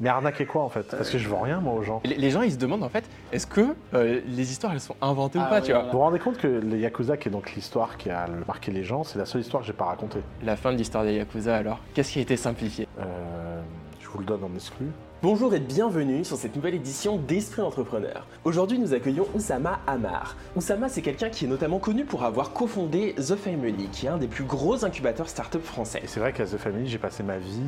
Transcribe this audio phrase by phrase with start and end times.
[0.00, 0.86] Mais arnaquer quoi en fait?
[0.88, 2.00] Parce que je vends rien moi aux gens.
[2.04, 4.94] Les, les gens, ils se demandent en fait, est-ce que euh, les histoires, elles sont
[5.02, 7.54] inventées ou pas, tu vois Vous vous rendez compte que les Yakuza, qui est donc
[7.56, 10.20] l'histoire qui a marqué les gens, c'est la seule histoire que j'ai pas racontée.
[10.44, 12.86] La fin de l'histoire des Yakuza, alors Qu'est-ce qui a été simplifié?
[13.00, 13.60] Euh,
[14.00, 14.86] je vous le donne en exclu.
[15.20, 18.24] Bonjour et bienvenue sur cette nouvelle édition d'Esprit Entrepreneur.
[18.44, 20.36] Aujourd'hui, nous accueillons Oussama Amar.
[20.54, 24.18] Oussama, c'est quelqu'un qui est notamment connu pour avoir cofondé The Family, qui est un
[24.18, 26.00] des plus gros incubateurs startup français.
[26.04, 27.64] Et c'est vrai qu'à The Family, j'ai passé ma vie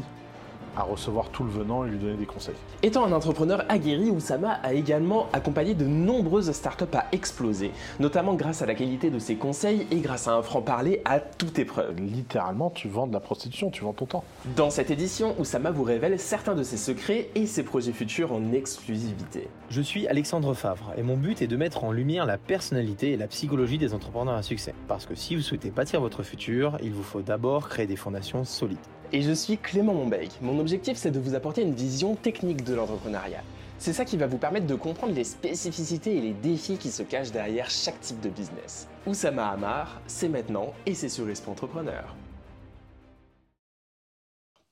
[0.77, 2.55] à recevoir tout le venant et lui donner des conseils.
[2.83, 8.63] Étant un entrepreneur aguerri, Oussama a également accompagné de nombreuses startups à exploser, notamment grâce
[8.63, 11.97] à la qualité de ses conseils et grâce à un franc-parler à toute épreuve.
[12.01, 14.25] Littéralement, tu vends de la prostitution, tu vends ton temps.
[14.57, 18.53] Dans cette édition, Oussama vous révèle certains de ses secrets et ses projets futurs en
[18.53, 19.49] exclusivité.
[19.69, 23.17] Je suis Alexandre Favre et mon but est de mettre en lumière la personnalité et
[23.17, 24.75] la psychologie des entrepreneurs à succès.
[24.89, 28.45] Parce que si vous souhaitez bâtir votre futur, il vous faut d'abord créer des fondations
[28.45, 28.79] solides.
[29.13, 30.31] Et je suis Clément Monbeig.
[30.41, 33.43] Mon objectif, c'est de vous apporter une vision technique de l'entrepreneuriat.
[33.79, 37.03] C'est ça qui va vous permettre de comprendre les spécificités et les défis qui se
[37.03, 38.89] cachent derrière chaque type de business.
[39.07, 42.15] Oussama Hamar, c'est maintenant et c'est sur Esprit Entrepreneur.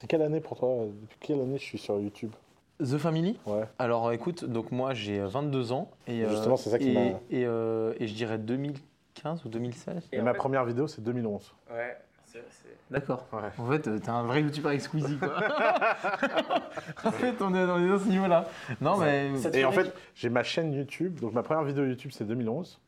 [0.00, 0.68] C'est quelle année pour toi?
[1.00, 2.30] Depuis quelle année je suis sur YouTube?
[2.80, 3.36] The Family?
[3.46, 3.64] Ouais.
[3.80, 7.00] Alors écoute, donc moi j'ai 22 ans et euh, Justement, c'est ça qui et, m'a-
[7.30, 10.04] et, euh, et je dirais 2015 ou 2016.
[10.12, 11.52] Et, ma première vidéo, c'est 2011.
[11.72, 11.96] Ouais.
[12.90, 13.26] D'accord.
[13.32, 13.50] Ouais.
[13.58, 15.34] En fait, euh, t'es un vrai youtubeur exquisite quoi.
[17.04, 18.46] en fait, on est dans à ce niveau-là.
[18.80, 21.20] Non mais Et en fait, j'ai ma chaîne YouTube.
[21.20, 22.80] Donc ma première vidéo YouTube, c'est 2011.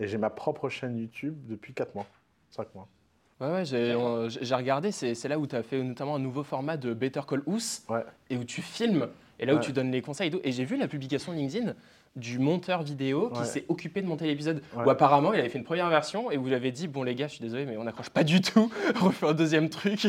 [0.00, 2.06] Et j'ai ma propre chaîne YouTube depuis 4 mois.
[2.50, 2.86] 5 mois.
[3.40, 6.92] Ouais, ouais, j'ai regardé, c'est là où tu as fait notamment un nouveau format de
[6.92, 8.04] Better Call Ous, Ouais.
[8.30, 9.08] et où tu filmes,
[9.38, 9.62] et là où Ouais.
[9.62, 10.40] tu donnes les conseils et tout.
[10.42, 11.74] Et j'ai vu la publication LinkedIn
[12.18, 13.44] du monteur vidéo qui Ouais.
[13.46, 14.84] s'est occupé de monter l'épisode, Ouais.
[14.84, 17.14] où apparemment il avait fait une première version, et vous lui avez dit, bon les
[17.14, 20.08] gars, je suis désolé, mais on n'accroche pas du tout, refais un deuxième truc.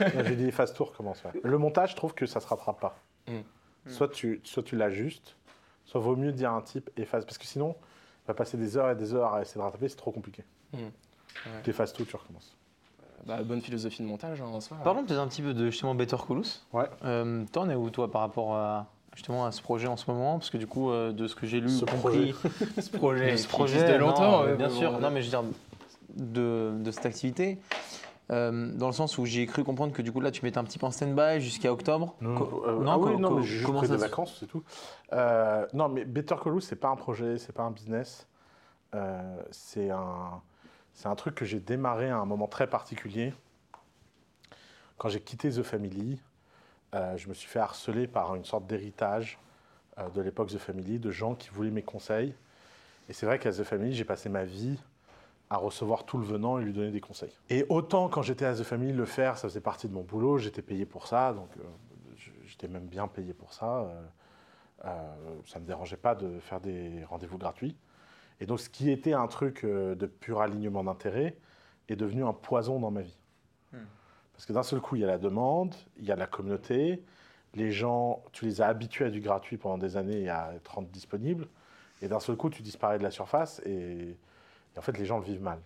[0.00, 1.22] j'ai dit efface tout, recommence.
[1.24, 1.40] ouais.
[1.42, 2.98] Le montage, je trouve que ça se rattrape pas.
[3.28, 3.90] Mm.
[3.90, 5.36] Soit tu, soit tu l'ajustes,
[5.84, 7.24] soit vaut mieux dire à un type efface.
[7.24, 7.74] Parce que sinon,
[8.24, 10.44] il va passer des heures et des heures à essayer de rattraper, c'est trop compliqué.
[10.72, 10.76] Mm.
[10.78, 10.90] Ouais.
[11.64, 12.54] Tu effaces tout, tu recommences.
[13.26, 14.76] Bah, bonne philosophie de montage hein, en soi.
[14.84, 16.16] parlons peut-être un petit peu de justement Better.
[16.72, 16.84] Ouais.
[17.04, 18.86] Euh, toi, on est où toi par rapport à
[19.18, 21.44] justement à ce projet en ce moment Parce que du coup, euh, de ce que
[21.44, 22.32] j'ai lu, Ce ce projet,
[23.36, 24.42] ce projet existe de longtemps.
[24.42, 24.92] non, ouais, bien sûr.
[24.92, 25.00] ouais.
[25.00, 25.50] Non, mais je veux dire
[26.14, 27.58] de, de cette activité.
[28.30, 30.64] euh, dans le sens où j'ai cru comprendre que du coup là tu mettais un
[30.64, 32.14] petit peu en stand-by jusqu'à octobre.
[32.22, 34.62] Euh, non, ah oui, non, mais j'ai juste pris des vacances, c'est tout.
[35.12, 38.28] Euh, non, mais Better Call c'est pas un projet, c'est pas un business.
[38.94, 40.40] Euh, c'est un,
[40.94, 43.34] c'est un truc que j'ai démarré à un moment très particulier.
[44.96, 46.20] Quand j'ai quitté The Family,
[46.94, 49.38] euh, je me suis fait harceler par une sorte d'héritage
[49.98, 52.34] euh, de l'époque The Family, de gens qui voulaient mes conseils.
[53.08, 54.78] Et c'est vrai qu'à The Family, j'ai passé ma vie
[55.50, 57.32] à recevoir tout le venant et lui donner des conseils.
[57.50, 60.38] Et autant quand j'étais à The Family, le faire, ça faisait partie de mon boulot,
[60.38, 61.62] j'étais payé pour ça, donc euh,
[62.44, 63.90] j'étais même bien payé pour ça.
[64.82, 67.76] ça ne me dérangeait pas de faire des rendez-vous gratuits.
[68.40, 71.36] Et donc ce qui était un truc de pur alignement d'intérêt
[71.88, 73.17] est devenu un poison dans ma vie.
[74.38, 77.02] Parce que d'un seul coup, il y a la demande, il y a la communauté,
[77.54, 80.88] les gens, tu les as habitués à du gratuit pendant des années à être rendu
[80.92, 81.48] disponibles,
[82.02, 84.16] et d'un seul coup, tu disparais de la surface et,
[84.76, 85.58] en fait, les gens le vivent mal.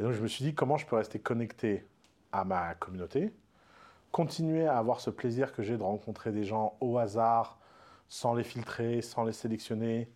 [0.00, 1.84] Et donc, je me suis dit, comment je peux rester connecté
[2.32, 3.30] à ma communauté,
[4.10, 7.58] continuer à avoir ce plaisir que j'ai de rencontrer des gens au hasard,
[8.08, 10.08] sans les filtrer, sans les sélectionner,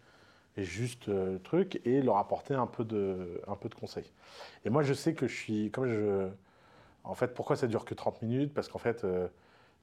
[0.57, 4.11] et juste euh, le truc, et leur apporter un peu, de, un peu de conseils.
[4.65, 6.31] Et moi, je sais que je suis, comme je...
[7.09, 8.53] En fait, pourquoi ça dure que 30 minutes?
[8.55, 9.29] Parce qu'en fait, euh,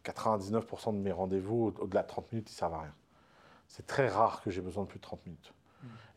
[0.03, 2.93] 99% de mes rendez-vous, au- au-delà de 30 minutes, ils servent à rien.
[3.67, 5.51] C'est très rare que j'ai besoin de plus de 30 minutes.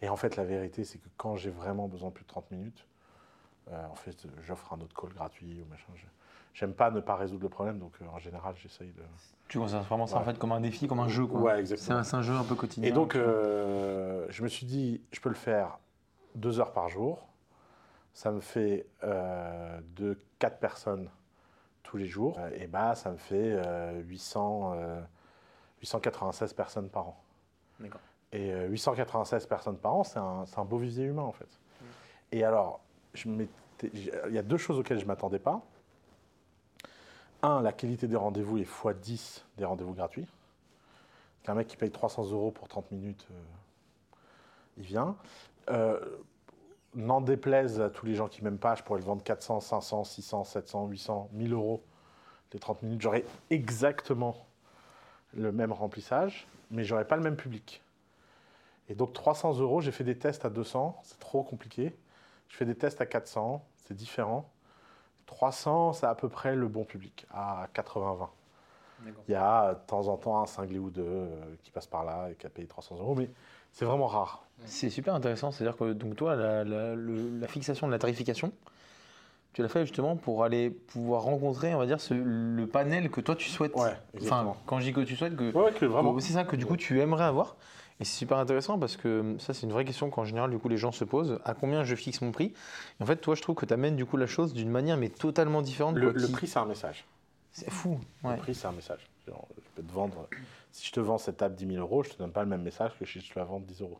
[0.02, 2.50] Et en fait, la vérité, c'est que quand j'ai vraiment besoin de plus de 30
[2.50, 2.86] minutes,
[3.70, 5.88] euh, en fait, euh, j'offre un autre call gratuit ou machin.
[6.54, 9.02] J'aime pas ne pas résoudre le problème, donc euh, en général, j'essaye de.
[9.48, 11.40] Tu considères vraiment ça en fait comme un défi, comme un jeu quoi.
[11.40, 11.98] Ouais, C'est exactement.
[12.00, 12.88] un, c'est un jeu un peu quotidien.
[12.88, 15.78] Et donc, euh, je me suis dit, je peux le faire
[16.34, 17.27] deux heures par jour.
[18.18, 21.08] Ça me fait euh, de quatre personnes
[21.84, 22.36] tous les jours.
[22.40, 25.00] Euh, Et bah, ça me fait euh, 800, euh,
[25.82, 27.22] 896 personnes par an.
[27.78, 28.00] D'accord.
[28.32, 31.46] Et euh, 896 personnes par an, c'est un, c'est un beau vivier humain en fait.
[32.32, 32.80] Et alors,
[33.14, 33.28] je
[33.84, 35.62] il y a deux choses auxquelles je ne m'attendais pas.
[37.42, 40.26] Un, la qualité des rendez-vous est x10 des rendez-vous gratuits.
[41.44, 43.34] Qu'un mec qui paye 300 euros pour 30 minutes, euh,
[44.76, 45.16] il vient.
[46.94, 50.04] N'en déplaise à tous les gens qui m'aiment pas, je pourrais le vendre 400, 500,
[50.04, 51.82] 600, 700, 800, 1000 euros
[52.52, 53.02] les 30 minutes.
[53.02, 54.46] J'aurais exactement
[55.34, 57.82] le même remplissage, mais j'aurais pas le même public.
[58.88, 61.94] Et donc 300 euros, j'ai fait des tests à 200, c'est trop compliqué.
[62.48, 64.48] Je fais des tests à 400, c'est différent.
[65.26, 68.28] 300, c'est à peu près le bon public, à 80-20.
[69.28, 72.04] Il y a de temps en temps un cinglé ou deux euh, qui passe par
[72.04, 73.30] là et qui a payé 300 euros, mais
[73.72, 74.44] c'est vraiment rare.
[74.64, 75.50] C'est super intéressant.
[75.52, 78.52] C'est-à-dire que donc toi, la, la- le- la fixation de la tarification,
[79.52, 83.20] tu l'as fait justement pour aller pouvoir rencontrer, on va dire, ce- le panel que
[83.20, 83.74] toi tu souhaites.
[83.74, 84.56] Ouais, enfin, exactement.
[84.66, 86.18] quand je dis que tu souhaites, que Ouais, que vraiment.
[86.20, 87.56] c'est ça que du coup tu aimerais avoir.
[88.00, 90.68] Et c'est super intéressant parce que ça, c'est une vraie question qu'en général, du coup,
[90.68, 91.40] les gens se posent.
[91.44, 92.52] À combien je fixe mon prix?
[93.00, 94.96] Et en fait, toi, je trouve que tu amènes du coup la chose d'une manière
[94.96, 95.96] mais totalement différente.
[95.96, 97.04] Le, le prix, c'est un message.
[97.50, 97.98] C'est fou.
[98.24, 99.00] Le prix, c'est un message.
[99.56, 100.28] Je peux te vendre.
[100.72, 102.62] Si je te vends cette table 10 000 euros, je te donne pas le même
[102.62, 103.98] message que si je te la vends 10 euros.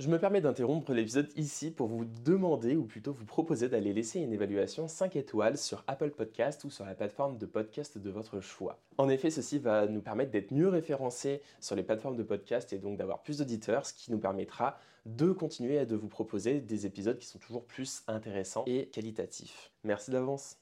[0.00, 4.20] Je me permets d'interrompre l'épisode ici pour vous demander, ou plutôt vous proposer d'aller laisser
[4.20, 8.40] une évaluation 5 étoiles sur Apple Podcast ou sur la plateforme de podcast de votre
[8.40, 8.78] choix.
[8.98, 12.78] En effet, ceci va nous permettre d'être mieux référencés sur les plateformes de podcast et
[12.78, 16.86] donc d'avoir plus d'auditeurs, ce qui nous permettra de continuer à de vous proposer des
[16.86, 19.72] épisodes qui sont toujours plus intéressants et qualitatifs.
[19.82, 20.58] Merci d'avance.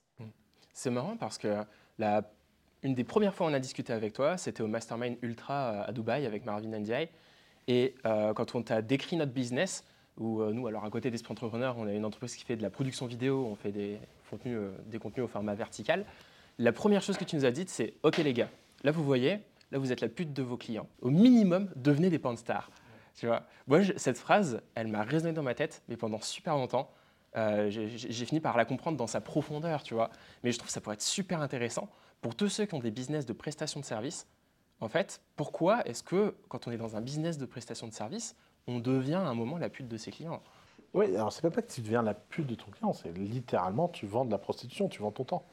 [0.72, 1.62] C'est marrant parce que
[1.98, 2.22] la,
[2.86, 5.92] une des premières fois où on a discuté avec toi, c'était au Mastermind Ultra à
[5.92, 7.08] Dubaï avec Marvin Ndiaye.
[7.66, 9.84] Et euh, quand on t'a décrit notre business,
[10.16, 12.62] où euh, nous, alors à côté d'Esprit Entrepreneur, on a une entreprise qui fait de
[12.62, 13.98] la production vidéo, on fait des
[14.30, 16.06] contenus, euh, des contenus au format vertical.
[16.58, 18.48] La première chose que tu nous as dite, c'est Ok les gars,
[18.84, 19.40] là vous voyez,
[19.72, 20.88] là vous êtes la pute de vos clients.
[21.02, 22.70] Au minimum, devenez des stars.
[23.18, 23.42] Tu vois?
[23.66, 26.88] Moi, cette phrase, elle m'a résonné dans ma tête, mais pendant super longtemps.
[27.36, 30.10] Euh, j'ai j'ai fini par la comprendre dans sa profondeur, tu vois.
[30.44, 31.88] Mais je trouve que ça pourrait être super intéressant
[32.26, 34.26] pour tous ceux qui ont des business de prestation de services.
[34.80, 38.34] En fait, pourquoi est-ce que quand on est dans un business de prestation de services,
[38.66, 40.42] on devient à un moment la pute de ses clients?
[40.92, 44.06] Oui, alors c'est pas que tu deviens la pute de ton client, c'est littéralement tu
[44.06, 45.46] vends de la prostitution, tu vends ton temps.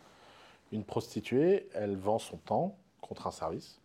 [0.72, 3.80] Une prostituée, elle vend son temps contre un service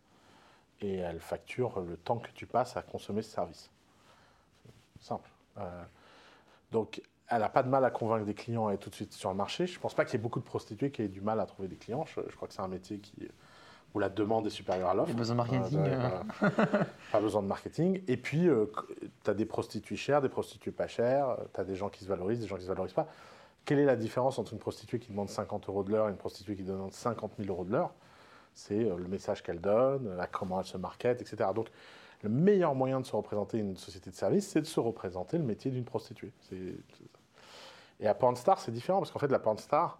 [0.81, 3.69] et elle facture le temps que tu passes à consommer ce service.
[4.99, 5.29] Simple.
[5.59, 5.83] Euh,
[6.71, 9.13] donc, elle n'a pas de mal à convaincre des clients à être tout de suite
[9.13, 9.67] sur le marché.
[9.67, 11.45] Je ne pense pas qu'il y ait beaucoup de prostituées qui aient du mal à
[11.45, 12.05] trouver des clients.
[12.05, 13.13] Je, je crois que c'est un métier qui,
[13.93, 15.11] où la demande est supérieure à l'offre.
[15.11, 16.49] A besoin de marketing, ouais, euh.
[17.11, 18.01] pas besoin de marketing.
[18.07, 18.47] Et puis,
[19.23, 21.37] tu as des prostituées chères, des prostituées pas chères.
[21.53, 23.07] Tu as des gens qui se valorisent, des gens qui ne se valorisent pas.
[23.65, 26.17] Quelle est la différence entre une prostituée qui demande 50 euros de l'heure et une
[26.17, 27.91] prostituée qui demande 50 000 euros de l'heure?
[28.55, 31.49] C'est euh, le message qu'elle donne, euh, comment elle se market, etc.
[31.53, 31.67] Donc,
[32.23, 35.43] le meilleur moyen de se représenter une société de service, c'est de se représenter le
[35.43, 36.31] métier d'une prostituée.
[36.49, 36.75] C'est-
[37.99, 39.99] Et à Pornstar, c'est différent parce qu'en fait, la Pornstar,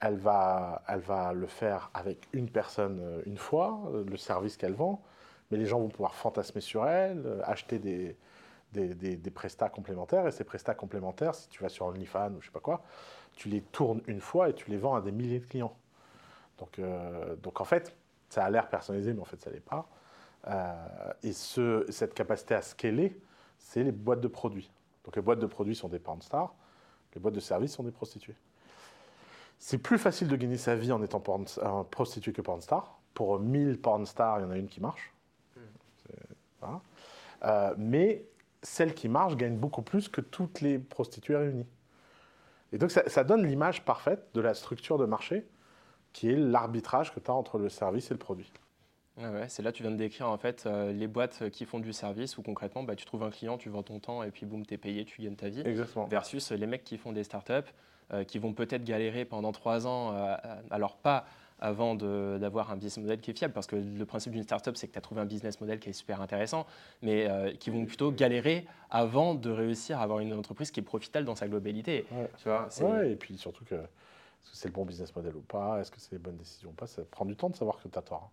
[0.00, 4.56] elle va, elle va le faire avec une personne euh, une fois, euh, le service
[4.56, 5.02] qu'elle vend,
[5.50, 8.16] mais les gens vont pouvoir fantasmer sur elle, euh, acheter des,
[8.72, 12.40] des, des, des prestats complémentaires, et ces prestats complémentaires, si tu vas sur OnlyFans ou
[12.40, 12.82] je sais pas quoi,
[13.34, 15.76] tu les tournes une fois et tu les vends à des milliers de clients.
[16.58, 16.80] Donc,
[17.40, 17.94] donc en fait,
[18.28, 19.88] ça a l'air personnalisé, mais en fait, ça l'est pas.
[21.22, 23.16] Et ce, cette capacité à scaler,
[23.58, 24.72] c'est les boîtes de produits.
[25.04, 26.52] Donc les boîtes de produits sont des pornstars,
[27.18, 28.36] les boîtes de services sont des prostituées.
[29.58, 33.00] C'est plus facile de gagner sa vie en étant porn, euh, prostituée que pornstar.
[33.12, 35.12] Pour 1000 pornstars, il y en a une qui marche.
[36.60, 36.80] Voilà.
[37.44, 38.24] Euh, mais
[38.62, 41.66] celle qui marche gagne beaucoup plus que toutes les prostituées réunies.
[42.72, 45.44] Et donc ça, ça donne l'image parfaite de la structure de marché
[46.12, 48.52] qui est l'arbitrage que tu as entre le service et le produit.
[49.18, 51.80] Ouais, c'est là que tu viens de décrire en fait euh, les boîtes qui font
[51.80, 54.46] du service où concrètement bah, tu trouves un client, tu vends ton temps et puis
[54.46, 55.62] boum, t'es payé, tu gagnes ta vie.
[55.64, 56.06] Exactement.
[56.06, 57.72] Versus les mecs qui font des startups
[58.14, 60.34] euh, qui vont peut-être galérer pendant trois ans, euh,
[60.70, 61.26] alors pas
[61.60, 64.86] avant d'avoir un business model qui est fiable, parce que le principe d'une startup, c'est
[64.86, 66.64] que tu as trouvé un business model qui est super intéressant,
[67.02, 70.84] mais euh, qui vont plutôt galérer avant de réussir à avoir une entreprise qui est
[70.84, 72.06] profitable dans sa globalité.
[72.12, 72.30] Ouais.
[72.38, 75.42] Tu vois, Ouais, et puis surtout que est-ce que c'est le bon business model ou
[75.42, 77.76] pas, est-ce que c'est les bonnes décisions ou pas, ça prend du temps de savoir
[77.82, 78.30] que tu as tort.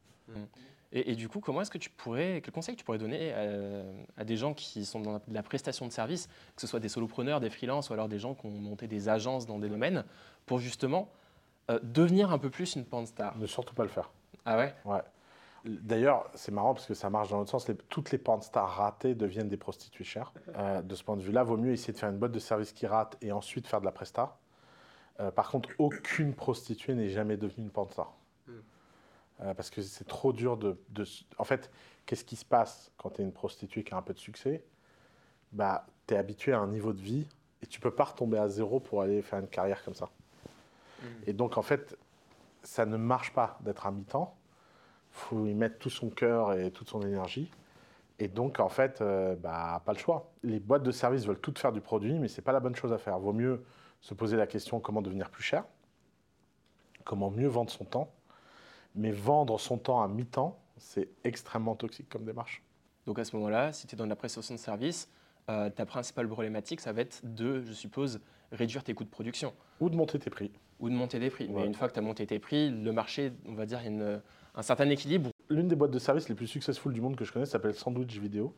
[0.95, 3.41] Et, et du coup, comment est-ce que tu pourrais, quel conseil tu pourrais donner à,
[4.17, 7.39] à des gens qui sont dans la prestation de service, que ce soit des solopreneurs,
[7.41, 10.05] des freelances ou alors des gens qui ont monté des agences dans des domaines,
[10.45, 11.09] pour justement
[11.69, 14.09] euh, devenir un peu plus une pornstar Ne surtout pas le faire.
[14.45, 14.73] Ah ouais?
[14.85, 15.01] Ouais.
[15.65, 17.67] D'ailleurs, c'est marrant parce que ça marche dans l'autre sens.
[17.67, 20.31] Les- toutes les pornstars ratées deviennent des prostituées chères.
[20.55, 22.71] Euh, de ce point de vue-là, vaut mieux essayer de faire une boîte de service
[22.71, 24.37] qui rate et ensuite faire de la presta.
[25.19, 28.13] Euh, par contre, aucune prostituée n'est jamais devenue une pornstar.
[29.41, 30.77] Euh, parce que c'est trop dur de,
[31.37, 31.69] En fait,
[32.05, 34.63] qu'est-ce qui se passe quand tu es une prostituée qui a un peu de succès?
[35.51, 37.27] Bah, Tu es habitué à un niveau de vie
[37.61, 40.09] et tu peux pas retomber à zéro pour aller faire une carrière comme ça.
[41.27, 41.97] Et donc, en fait,
[42.63, 44.35] ça ne marche pas d'être à mi-temps.
[45.11, 47.51] Il faut y mettre tout son cœur et toute son énergie.
[48.19, 50.31] Et donc, en fait, euh, bah, pas le choix.
[50.43, 52.75] Les boîtes de services veulent toutes faire du produit, mais ce n'est pas la bonne
[52.75, 53.19] chose à faire.
[53.19, 53.63] Vaut mieux
[54.01, 55.65] se poser la question comment devenir plus cher,
[57.03, 58.11] comment mieux vendre son temps.
[58.95, 62.63] Mais vendre son temps à mi-temps, c'est extrêmement toxique comme démarche.
[63.05, 65.09] Donc à ce moment-là, si tu es dans la prestation de service,
[65.49, 68.19] euh, ta principale problématique, ça va être de, je suppose,
[68.51, 70.51] réduire tes coûts de production Ou de monter tes prix.
[70.79, 71.47] ou de monter des prix.
[71.47, 71.53] Ouais.
[71.61, 73.85] Mais une fois que tu as monté tes prix, le marché, on va dire, il
[73.85, 74.21] y a une-
[74.55, 77.31] un certain équilibre l'une des boîtes de services les plus successful du monde que je
[77.31, 78.55] connais s'appelle Sandwich Video.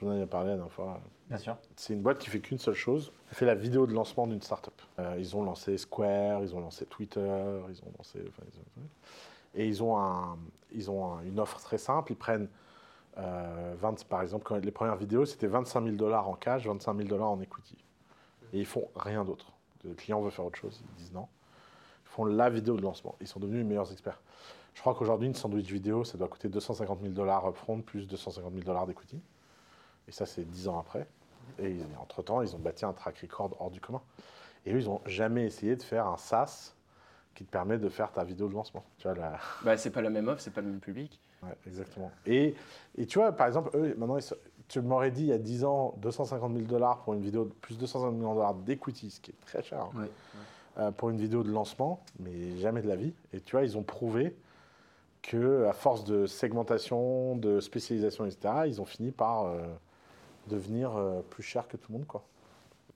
[0.00, 1.00] Je vous en ai parlé la dernière fois.
[1.28, 1.56] Bien sûr.
[1.76, 3.12] C'est une boîte qui fait qu'une seule chose.
[3.30, 4.74] Elle fait la vidéo de lancement d'une startup.
[4.98, 7.20] Euh, ils ont lancé Square, ils ont lancé Twitter,
[7.70, 8.20] ils ont lancé.
[8.28, 8.86] enfin, ils ont-
[9.56, 10.36] et ils ont, un,
[10.72, 12.12] ils ont un- une offre très simple.
[12.12, 12.48] Ils prennent
[13.16, 16.96] euh, 20, par exemple, quand les premières vidéos, c'était 25 000 dollars en cash, 25
[16.96, 17.76] 000 dollars en equity.
[18.52, 19.52] Et ils font rien d'autre.
[19.84, 21.28] Le client veut faire autre chose, ils disent non.
[22.04, 23.14] Ils font la vidéo de lancement.
[23.20, 24.20] Ils sont devenus les meilleurs experts.
[24.74, 28.52] Je crois qu'aujourd'hui, une sandwich vidéo, ça doit coûter 250 000 dollars upfront plus 250
[28.52, 29.20] 000 dollars d'equity.
[30.08, 31.06] Et ça, c'est 10 ans après.
[31.58, 34.00] Et entre-temps, ils ont bâti un track record hors du commun.
[34.66, 36.74] Et eux, ils n'ont jamais essayé de faire un SaaS
[37.34, 38.84] qui te permet de faire ta vidéo de lancement.
[38.98, 39.38] Tu vois, la...
[39.62, 41.20] Bah, c'est pas la même offre, c'est pas le même public.
[41.42, 42.10] Ouais, exactement.
[42.26, 42.54] Et,
[42.96, 44.24] et tu vois, par exemple, eux, maintenant, ils
[44.66, 47.52] tu m'aurais dit il y a 10 ans 250 000 dollars pour une vidéo, de-
[47.52, 50.06] plus 250 000 dollars d'equity, ce qui est très cher, hein,
[50.78, 53.12] euh, pour une vidéo de lancement, mais jamais de la vie.
[53.34, 54.34] Et tu vois, ils ont prouvé
[55.20, 59.66] que à force de segmentation, de spécialisation, etc., ils ont fini par euh,
[60.48, 62.24] devenir euh, plus chers que tout le monde, quoi.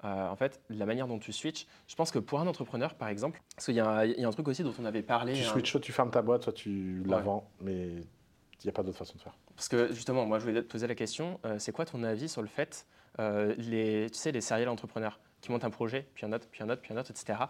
[0.05, 3.09] Euh, en fait, la manière dont tu switches, je pense que pour un entrepreneur, par
[3.09, 5.03] exemple, parce qu'il y, a un- il y a un truc aussi dont on avait
[5.03, 5.33] parlé.
[5.33, 8.69] Tu hein, switches, soit tu fermes ta boîte, soit tu la vends, mais il n'y
[8.69, 9.37] a pas d'autre façon de faire.
[9.57, 12.29] Parce que justement, moi, je voulais te poser la question euh, c'est quoi ton avis
[12.29, 12.87] sur le fait,
[13.19, 16.63] euh, les, tu sais, les serial entrepreneurs qui montent un projet, puis un autre, puis
[16.63, 17.41] un autre, puis un autre, etc.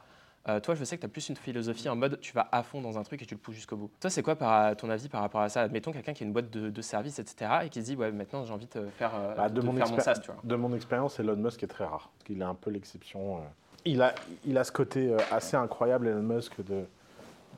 [0.48, 2.62] Euh, toi, je sais que tu as plus une philosophie en mode tu vas à
[2.62, 3.90] fond dans un truc et tu le pousses jusqu'au bout.
[4.00, 5.62] Toi, c'est quoi par, ton avis par rapport à ça?
[5.62, 7.50] Admettons quelqu'un qui a une boîte de, de services, etc.
[7.64, 9.74] et qui se dit ouais, maintenant j'ai envie de faire, euh, Bah, de de mon
[9.74, 10.40] faire mon expé- SaaS, tu vois.
[10.42, 12.10] De mon expérience, Elon Musk est très rare.
[12.14, 13.36] Parce qu'il est un peu l'exception.
[13.36, 13.40] euh.
[13.84, 14.14] Il, a,
[14.46, 16.84] il a ce côté euh, assez incroyable, Elon Musk, de,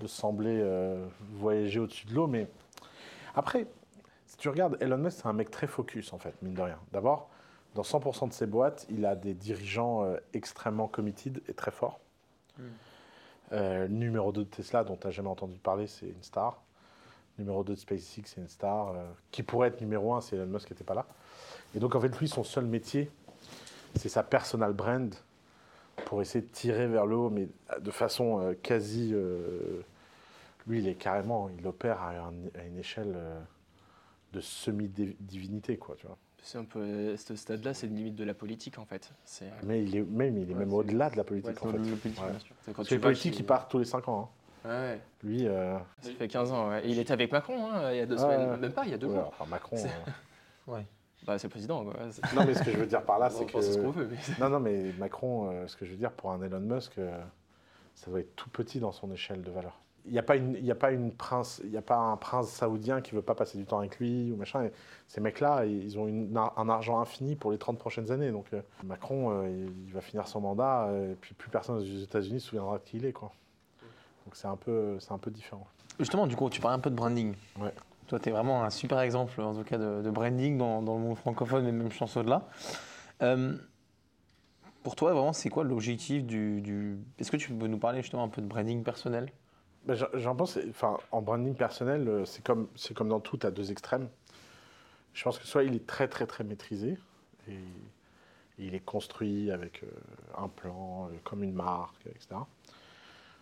[0.00, 0.64] de sembler
[1.34, 2.26] voyager au-dessus de l'eau.
[2.26, 2.48] Mais
[3.36, 3.66] après,
[4.26, 6.78] si tu regardes, Elon Musk, c'est un mec très focus, en fait, mine de rien.
[6.92, 7.30] D'abord,
[7.76, 12.00] dans 100% de ses boîtes, il a des dirigeants extrêmement committed et très forts.
[13.52, 16.62] Euh, numéro 2 de Tesla, dont tu n'as jamais entendu parler, c'est une star.
[17.38, 18.88] Numéro 2 de SpaceX, c'est une star.
[18.90, 21.06] euh, qui pourrait être numéro 1 si Elon Musk n'était pas là.
[21.74, 23.10] Et donc, en fait, lui, son seul métier,
[23.96, 25.14] c'est sa personal brand
[26.06, 27.48] pour essayer de tirer vers le haut, mais
[27.80, 29.14] de façon euh, quasi.
[30.66, 31.50] lui, il est carrément.
[31.58, 33.16] Il opère à, à une échelle
[34.32, 36.16] de semi-divinité, quoi, tu vois.
[36.42, 39.10] C'est un peu, ce stade-là, c'est une limite de la politique en fait.
[39.24, 41.72] C'est Mais il est même, il est même c'est- au-delà de la politique, Ouais, en
[41.72, 41.78] fait.
[41.78, 42.30] le politique, Ouais.
[42.30, 42.54] bien sûr.
[42.62, 44.30] C'est quand Parce tu que les politiques, qu'il- ils partent tous les 5 ans.
[44.64, 44.68] hein.
[44.68, 45.00] Ouais, ouais.
[45.22, 45.46] Lui.
[45.46, 46.68] euh, Ça fait 15 ans.
[46.70, 46.84] ouais.
[46.86, 48.56] Et il était avec Macron hein, il y a deux Ouais, semaines, ouais.
[48.56, 49.28] même pas, il y a deux ouais, jours.
[49.28, 49.76] enfin, Macron.
[49.76, 49.88] C'est-
[50.68, 50.80] euh,
[51.26, 51.84] Bah, c'est le président.
[51.84, 51.94] Quoi.
[52.10, 53.98] C'est- Non, mais ce que je veux dire par là, c'est penser ce qu'on que.
[54.00, 54.08] veut.
[54.10, 56.96] mais- Non, non, mais Macron, euh, ce que je veux dire pour un Elon Musk,
[56.98, 57.18] euh,
[57.94, 59.78] ça doit être tout petit dans son échelle de valeur.
[60.06, 62.16] Il n'y a pas une, y a pas une prince, il y a pas un
[62.16, 64.64] prince saoudien qui veut pas passer du temps avec lui ou machin.
[64.64, 64.72] Et
[65.06, 68.30] ces mecs-là, ils ont une- un argent infini pour les 30 prochaines années.
[68.32, 71.84] Donc euh, Macron, euh, il, va finir son mandat euh, et puis plus personne aux
[72.02, 73.30] États-Unis se souviendra de qui il est, quoi.
[74.24, 75.66] Donc c'est un peu, un peu différent.
[75.98, 77.34] Justement, du coup, tu parlais un peu de branding.
[77.60, 77.72] Ouais.
[78.06, 80.96] Toi, tu es vraiment un super exemple, en tout cas, de, de branding dans, dans
[80.96, 82.48] le monde francophone, mais même pense au-delà.
[83.22, 83.54] Euh,
[84.82, 88.24] pour toi, vraiment, c'est quoi l'objectif du, du- Est-ce que tu peux nous parler justement
[88.24, 89.30] un peu de branding personnel?
[89.84, 93.50] Ben, j'en- pense, enfin, en branding personnel, euh, c'est comme, c'est comme dans tout, à
[93.50, 94.08] deux extrêmes.
[95.14, 96.98] Je pense que soit il est très, très, très maîtrisé,
[97.48, 97.58] et,
[98.58, 99.86] il est construit avec euh,
[100.36, 102.36] un plan, euh, comme une marque, etc.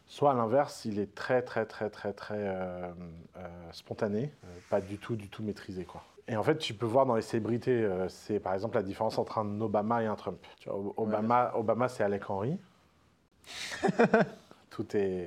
[0.07, 2.93] Soit à l'inverse, il est très, très, très, très, très euh,
[3.37, 4.33] euh, spontané,
[4.71, 6.03] pas du tout, du tout maîtrisé, quoi.
[6.29, 9.19] Et en fait, tu peux voir dans les célébrités, euh, c'est par exemple la différence
[9.19, 10.39] entre un Obama et un Trump.
[10.61, 12.59] Tu vois, Obama, Obama c'est Alec Henry.
[14.71, 15.27] tout est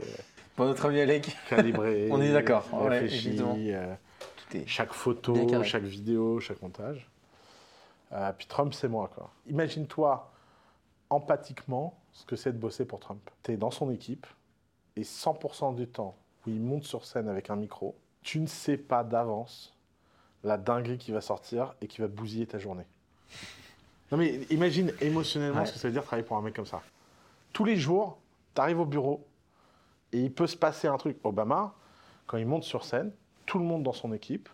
[0.56, 2.08] Pour notre ami Alec, calibré.
[2.12, 3.30] On est d'accord, ouais, réfléchi.
[3.30, 3.56] évidemment.
[3.58, 3.96] euh,
[4.50, 4.68] tout est.
[4.68, 7.08] chaque photo, chaque vidéo, chaque montage.
[8.12, 9.10] Euh, puis Trump, c'est moi.
[9.16, 9.32] quoi.
[9.48, 10.30] Imagine-toi
[11.10, 13.22] empathiquement ce que c'est de bosser pour Trump.
[13.44, 14.28] Tu es dans son équipe
[14.96, 16.16] et 100% du temps
[16.46, 19.74] où il monte sur scène avec un micro, tu ne sais pas d'avance
[20.44, 22.86] la dinguerie qui va sortir et qui va bousiller ta journée.
[24.12, 25.66] Non mais imagine émotionnellement Ouais.
[25.66, 26.82] ce que ça veut dire travailler pour un mec comme ça.
[27.54, 28.18] Tous les jours,
[28.56, 29.26] tu arrives au bureau
[30.14, 31.18] et il peut se passer un truc.
[31.24, 31.74] Obama,
[32.28, 33.12] quand il monte sur scène,
[33.46, 34.50] tout le monde dans son équipe,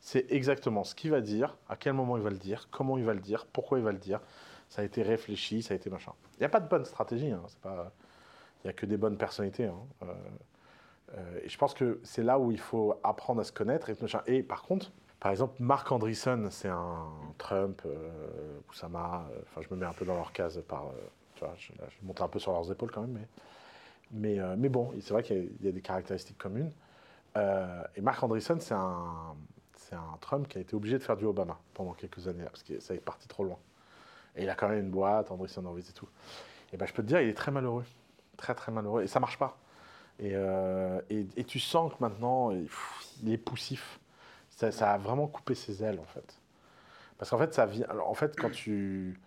[0.00, 3.04] c'est exactement ce qu'il va dire, à quel moment il va le dire, comment il
[3.04, 4.20] va le dire, pourquoi il va le dire.
[4.68, 6.12] Ça a été réfléchi, ça a été machin.
[6.34, 7.92] Il n'y a pas de bonne stratégie, hein, pas...
[8.62, 9.66] il n'y a que des bonnes personnalités.
[9.66, 9.78] hein.
[10.02, 10.06] Euh,
[11.16, 13.90] euh, et je pense que c'est là où il faut apprendre à se connaître.
[13.90, 14.22] Et, machin.
[14.26, 14.90] et par contre,
[15.20, 17.06] par exemple, Mark Andreessen, c'est un
[17.38, 20.86] Trump, euh, euh, enfin je me mets un peu dans leur case par...
[21.34, 23.28] tu vois, je, je monte un peu sur leurs épaules quand même, mais,
[24.12, 26.70] mais, euh, mais bon, c'est vrai qu'il y a- des caractéristiques communes.
[27.36, 29.34] Euh, et Mark Andreessen, c'est un,
[29.92, 32.80] un Trump qui a été obligé de faire du Obama pendant quelques années, parce que
[32.80, 33.58] ça est parti trop loin.
[34.36, 36.08] Et il a quand même une boîte, Andreessen Horowitz et tout.
[36.72, 37.84] Et ben, je peux te dire, il est très malheureux.
[38.36, 39.02] Très, très malheureux.
[39.02, 39.58] Et ça marche pas.
[40.18, 43.98] Et, euh, et, tu sens que maintenant, il, est poussif.
[44.50, 46.38] Ça, a vraiment coupé ses ailes, en fait.
[47.18, 47.86] Parce qu'en fait, ça vient.
[48.06, 49.18] en fait, quand tu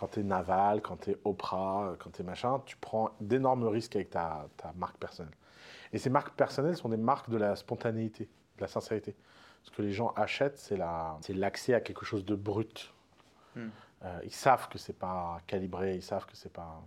[0.00, 3.96] quand es naval, quand tu es Oprah, quand tu es machin, tu prends d'énormes risques
[3.96, 5.34] avec ta, ta marque personnelle.
[5.92, 8.24] Et ces marques personnelles sont des marques de la spontanéité,
[8.56, 9.14] de la sincérité.
[9.62, 12.94] Ce que les gens achètent, c'est la- c'est l'accès à quelque chose de brut.
[13.54, 13.68] Hmm.
[14.04, 16.80] Euh, ils savent que c'est pas calibré, ils savent que c'est pas.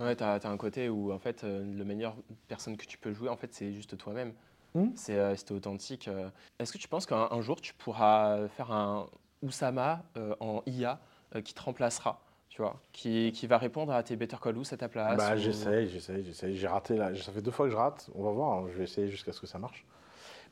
[0.00, 2.16] Ouais, t'as as un côté où en fait euh, le meilleur
[2.48, 4.32] personne que tu peux jouer en fait c'est juste toi-même.
[4.74, 4.88] Hmm.
[4.96, 6.08] C'est euh, authentique.
[6.08, 6.30] euh.
[6.58, 9.06] Est-ce que tu penses qu'un un jour tu pourras faire un
[9.42, 10.02] Oussama
[10.40, 10.98] en IA
[11.44, 14.76] qui te remplacera, tu vois, qui, qui va répondre à tes Better Call Us à
[14.76, 16.56] ta place Bah, ou- j'essaye, j'essaye, j'essaye.
[16.56, 17.14] J'ai raté là.
[17.14, 18.10] Ça fait deux fois que je rate.
[18.14, 18.58] On va voir.
[18.58, 18.66] hein.
[18.70, 19.86] Je vais essayer jusqu'à ce que ça marche.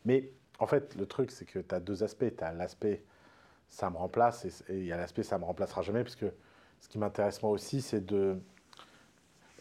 [0.05, 2.35] Mais en fait, le truc, c'est que tu as deux aspects.
[2.37, 3.03] Tu as l'aspect
[3.69, 6.03] ça me remplace et- il y a l'aspect ça me remplacera jamais.
[6.03, 6.33] Parce que
[6.81, 8.39] ce qui m'intéresse moi aussi, c'est de.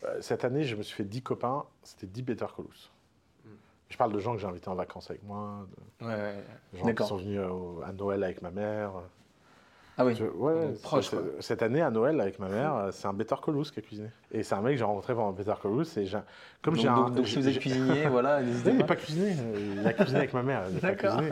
[0.03, 1.65] Euh, cette année, je me suis fait 10 copains.
[1.83, 2.91] C'était 10 Better Call Us.
[3.89, 5.65] Je parle de gens que j'ai invités en vacances avec moi,
[6.01, 6.43] Ouais, ouais.
[6.73, 8.91] de gens qui sont venus euh, à Noël avec ma mère.
[9.97, 10.15] Ah oui.
[10.15, 11.25] Je- ouais, ouais, Donc, proche, c'est- quoi.
[11.39, 13.81] Cette année, à Noël, avec ma mère, euh, c'est un Better Call Us qui a
[13.81, 14.09] cuisiné.
[14.31, 15.97] Et c'est un mec que j'ai rencontré pendant Better Call Us.
[15.97, 16.05] Et
[16.61, 17.09] comme j'ai un.
[17.09, 18.95] donc- si vous êtes cuisinier, voilà, n'hésitez il n'a pas.
[18.95, 19.35] pas cuisiné.
[19.39, 20.63] euh, Il a cuisiné avec ma mère.
[20.69, 21.29] Il, a pas cuisiné.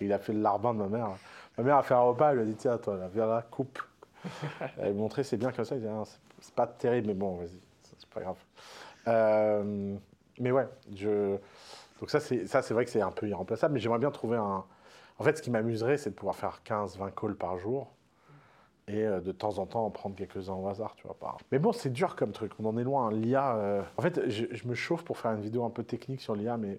[0.00, 1.08] il a fait le larbin de ma mère.
[1.58, 2.30] Ma mère a fait un repas.
[2.30, 3.80] Elle lui a dit Tiens, toi, là, viens là, coupe.
[4.78, 5.74] Elle lui a montré C'est bien comme ça.
[5.76, 6.02] Il dit Ah,
[6.40, 7.48] c'est- pas terrible, mais bon, vas-y,
[7.82, 8.36] c'est c'est pas grave.
[9.08, 9.94] Euh,
[10.40, 11.36] mais ouais, je.
[12.00, 13.74] Donc, ça, c'est ça, c'est vrai que c'est un peu irremplaçable.
[13.74, 14.64] Mais j'aimerais bien trouver un.
[15.18, 17.92] En fait, ce qui m'amuserait, c'est de pouvoir faire 15-20 calls par jour.
[18.88, 21.16] Et euh, de temps en temps en prendre quelques-uns au hasard, tu vois.
[21.18, 21.38] Par...
[21.50, 23.10] Mais bon, c'est dur comme truc, on en est loin.
[23.10, 23.56] L'IA.
[23.56, 26.56] euh, En fait, je, me chauffe pour faire une vidéo un peu technique sur l'IA,
[26.56, 26.78] mais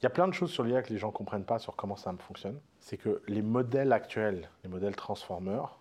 [0.00, 1.76] il y a plein de choses sur l'IA que les gens ne comprennent pas sur
[1.76, 2.58] comment ça fonctionne.
[2.80, 5.76] C'est que les modèles actuels, les modèles transformers,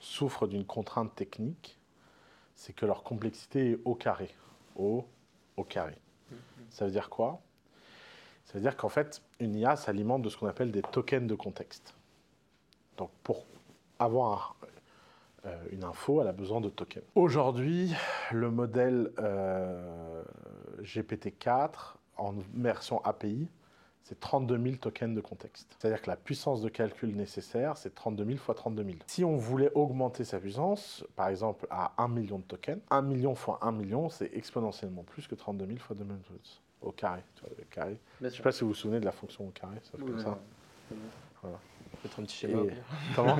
[0.00, 1.78] souffrent d'une contrainte technique,
[2.54, 4.34] c'est que leur complexité est au carré.
[4.76, 5.04] Au,
[5.56, 5.96] au carré.
[6.70, 7.40] Ça veut dire quoi?
[8.44, 11.34] Ça veut dire qu'en fait, une IA s'alimente de ce qu'on appelle des tokens de
[11.34, 11.94] contexte.
[12.96, 13.44] Donc pour
[13.98, 14.56] avoir
[15.46, 17.04] euh, une info, elle a besoin de tokens.
[17.14, 17.94] Aujourd'hui,
[18.32, 20.22] le modèle euh,
[20.82, 23.48] GPT-4 en version API,
[24.02, 25.76] c'est 32 000 tokens de contexte.
[25.78, 28.96] C'est-à-dire que la puissance de calcul nécessaire, c'est 32 000 fois 32 000.
[29.06, 33.34] Si on voulait augmenter sa puissance, par exemple à 1 million de tokens, 1 million
[33.34, 36.18] fois 1 million, c'est exponentiellement plus que 32 000 fois 2 000
[36.80, 37.22] au carré.
[37.34, 37.98] Tu vois, le carré.
[38.20, 40.04] Je ne sais pas si vous vous souvenez de la fonction au carré, ça fait
[40.04, 40.38] comme ça.
[42.02, 42.62] Peut-être un petit schéma.
[42.62, 42.72] Et-
[43.16, 43.36] Comment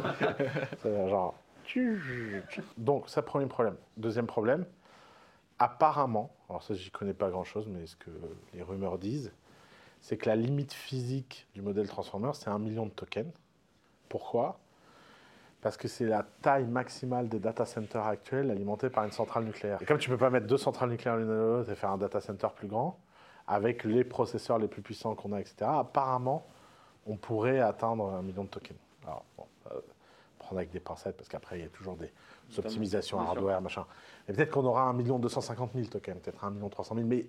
[0.83, 1.35] C'est genre.
[2.77, 3.77] Donc, ça, premier problème.
[3.97, 4.65] Deuxième problème,
[5.59, 8.11] apparemment, alors ça, j'y connais pas grand-chose, mais ce que
[8.55, 9.33] les rumeurs disent,
[10.01, 13.33] c'est que la limite physique du modèle Transformer, c'est un million de tokens.
[14.09, 14.59] Pourquoi?
[15.61, 19.79] Parce que c'est la taille maximale des data centers actuels alimentés par une centrale nucléaire.
[19.83, 21.99] Et comme tu peux pas mettre deux centrales nucléaires l'une à l'autre et faire un
[21.99, 22.99] data center plus grand,
[23.49, 26.47] avec les processeurs les plus puissants qu'on a, etc., apparemment,
[27.09, 28.79] on pourrait atteindre un million de tokens.
[29.05, 29.81] Alors, bon, euh,
[30.39, 32.13] prendre avec des pincettes, parce qu'après, il y a toujours des
[32.59, 33.85] optimisations hardware, machin.
[34.29, 37.27] Et peut-être qu'on aura un million 250 000 tokens, peut-être un million 300 000, mais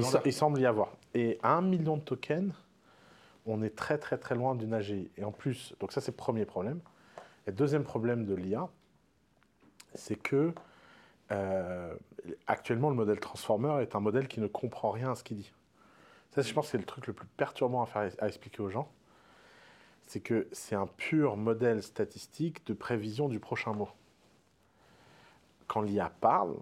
[0.00, 0.90] il, se- il semble y avoir.
[1.14, 2.52] Et à un million de tokens,
[3.46, 5.10] on est très, très, très loin d'une AGI.
[5.16, 6.80] Et en plus, donc ça, c'est le premier problème.
[7.46, 8.68] Et deuxième problème de l'IA,
[9.94, 10.52] c'est que
[11.32, 11.94] euh,
[12.46, 15.52] actuellement, le modèle Transformer est un modèle qui ne comprend rien à ce qu'il dit.
[16.34, 18.70] Ça, je pense que c'est le truc le plus perturbant à, faire, à expliquer aux
[18.70, 18.88] gens.
[20.12, 23.88] C'est que c'est un pur modèle statistique de prévision du prochain mot.
[25.68, 26.56] Quand l'IA parle,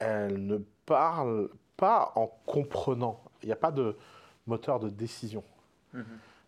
[0.00, 3.18] elle ne parle pas en comprenant.
[3.42, 3.96] Il n'y a pas de
[4.46, 5.42] moteur de décision.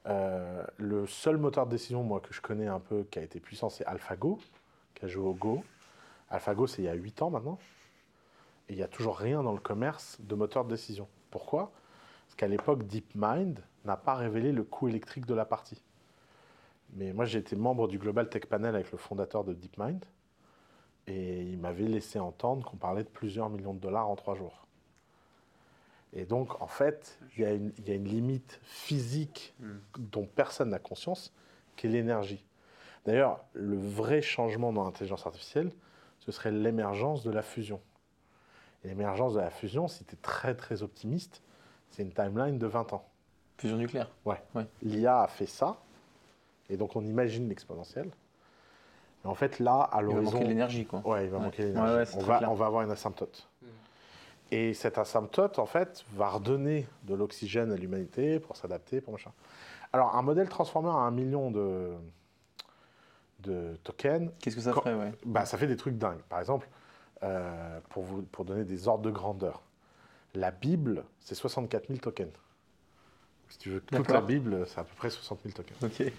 [0.04, 3.40] Euh, le seul moteur de décision, moi, que je connais un peu, qui a été
[3.40, 4.38] puissant, c'est AlphaGo,
[4.94, 5.64] qui a joué au Go.
[6.28, 7.58] AlphaGo, c'est il y a 8 ans maintenant.
[8.68, 11.08] Et il n'y a toujours rien dans le commerce de moteur de décision.
[11.30, 11.72] Pourquoi?
[12.26, 15.82] Parce qu'à l'époque, DeepMind n'a pas révélé le coût électrique de la partie.
[16.94, 20.04] Mais moi, j'ai été membre du Global Tech Panel avec le fondateur de DeepMind.
[21.06, 24.66] Et il m'avait laissé entendre qu'on parlait de plusieurs millions de dollars en trois jours.
[26.12, 29.54] Et donc, en fait, il y, a une- il y a une limite physique
[29.98, 31.32] dont personne n'a conscience,
[31.76, 32.44] qui est l'énergie.
[33.06, 35.72] D'ailleurs, le vrai changement dans l'intelligence artificielle,
[36.20, 37.80] ce serait l'émergence de la fusion.
[38.84, 41.42] Et l'émergence de la fusion, si tu es très très optimiste,
[41.88, 43.08] c'est une timeline de 20 ans.
[43.56, 44.10] Fusion nucléaire.
[44.82, 45.81] L'IA a fait ça,
[46.70, 48.10] et donc on imagine l'exponentielle.
[49.24, 50.32] Mais en fait, là, à Il va l'horizon.
[50.32, 51.00] manquer l'énergie, quoi.
[51.06, 51.44] Ouais, il va Ouais.
[51.44, 51.92] manquer l'énergie.
[51.92, 52.50] Ouais, ouais, c'est on, va, clair.
[52.50, 53.48] on va avoir une asymptote.
[54.50, 59.30] Et cette asymptote, en fait, va redonner de l'oxygène à l'humanité pour s'adapter, pour machin.
[59.92, 61.92] Alors, un modèle transformer à un million de,
[63.40, 65.12] de tokens, Qu'est-ce que ça Quand- ferait, ouais?
[65.24, 66.20] Bah, ça fait des trucs dingues.
[66.28, 66.68] Par exemple,
[67.22, 69.62] euh, pour, vous, pour donner des ordres de grandeur,
[70.34, 72.32] la Bible, c'est 64 000 tokens.
[73.48, 75.76] Si tu veux toute la Bible, c'est à peu près 60 000 tokens.
[75.84, 76.12] Ok.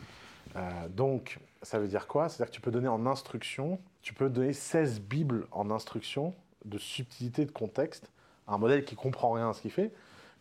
[0.55, 2.29] Euh, donc, ça veut dire quoi?
[2.29, 6.33] C'est-à-dire que tu peux donner en instruction, tu peux donner 16 Bibles en instruction
[6.65, 8.11] de subtilité, de contexte,
[8.47, 9.91] à un modèle qui comprend rien à ce qu'il fait,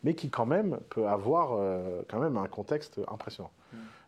[0.03, 3.51] mais qui quand même peut avoir euh, quand même un contexte impressionnant.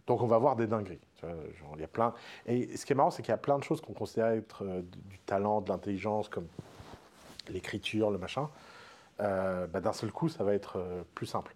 [0.06, 1.00] Donc, on va voir des dingueries.
[1.22, 2.12] Il y a plein...
[2.44, 4.62] Et ce qui est marrant, c'est qu'il y a plein de choses qu'on considère être
[4.62, 6.46] euh, du talent, de l'intelligence, comme
[7.48, 8.50] l'écriture, le machin.
[9.20, 10.78] Euh, bah, D'un seul coup, ça va être
[11.14, 11.54] plus simple.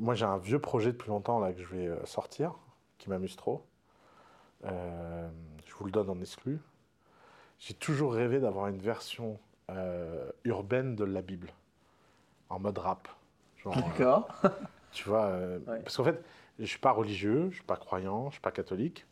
[0.00, 2.54] Moi, j'ai un vieux projet depuis longtemps là, que je vais sortir,
[3.02, 3.66] qui m'amuse trop.
[4.64, 5.28] Euh,
[5.66, 6.60] je vous le donne en exclu.
[7.58, 11.48] J'ai toujours rêvé d'avoir une version euh, urbaine de la Bible,
[12.48, 13.08] en mode rap.
[13.66, 14.28] Euh, D'accord.
[14.92, 15.80] tu vois, euh, Ouais.
[15.80, 16.22] parce qu'en fait,
[16.60, 19.04] je suis pas religieux, je suis pas croyant, je suis pas catholique,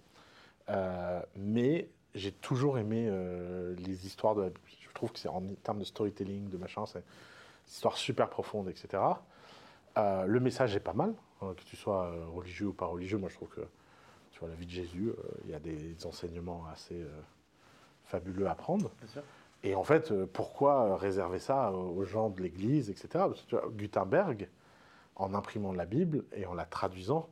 [0.69, 4.61] euh, mais j'ai toujours aimé euh, les histoires de la Bible.
[4.81, 8.69] Je trouve que c'est en termes de storytelling, de machin, c'est des histoires super profondes,
[8.69, 9.03] etc.
[9.99, 13.19] Euh, le message est pas mal, hein, que tu sois euh, religieux ou pas religieux.
[13.19, 13.63] Moi, je trouve que
[14.41, 17.21] vois la vie de Jésus, euh, il y a des enseignements assez euh,
[18.05, 18.91] fabuleux à prendre.
[19.63, 23.09] Et en fait, euh, pourquoi réserver ça aux gens de l'Église, etc.
[23.13, 24.49] Parce que Gutenberg,
[25.17, 27.29] en imprimant la Bible et en la traduisant,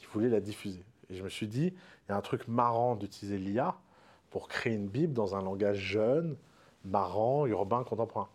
[0.00, 0.84] il voulait la diffuser.
[1.08, 3.76] Et je me suis dit, il y a un truc marrant d'utiliser l'IA
[4.30, 6.36] pour créer une Bible dans un langage jeune,
[6.84, 8.28] marrant, urbain, contemporain.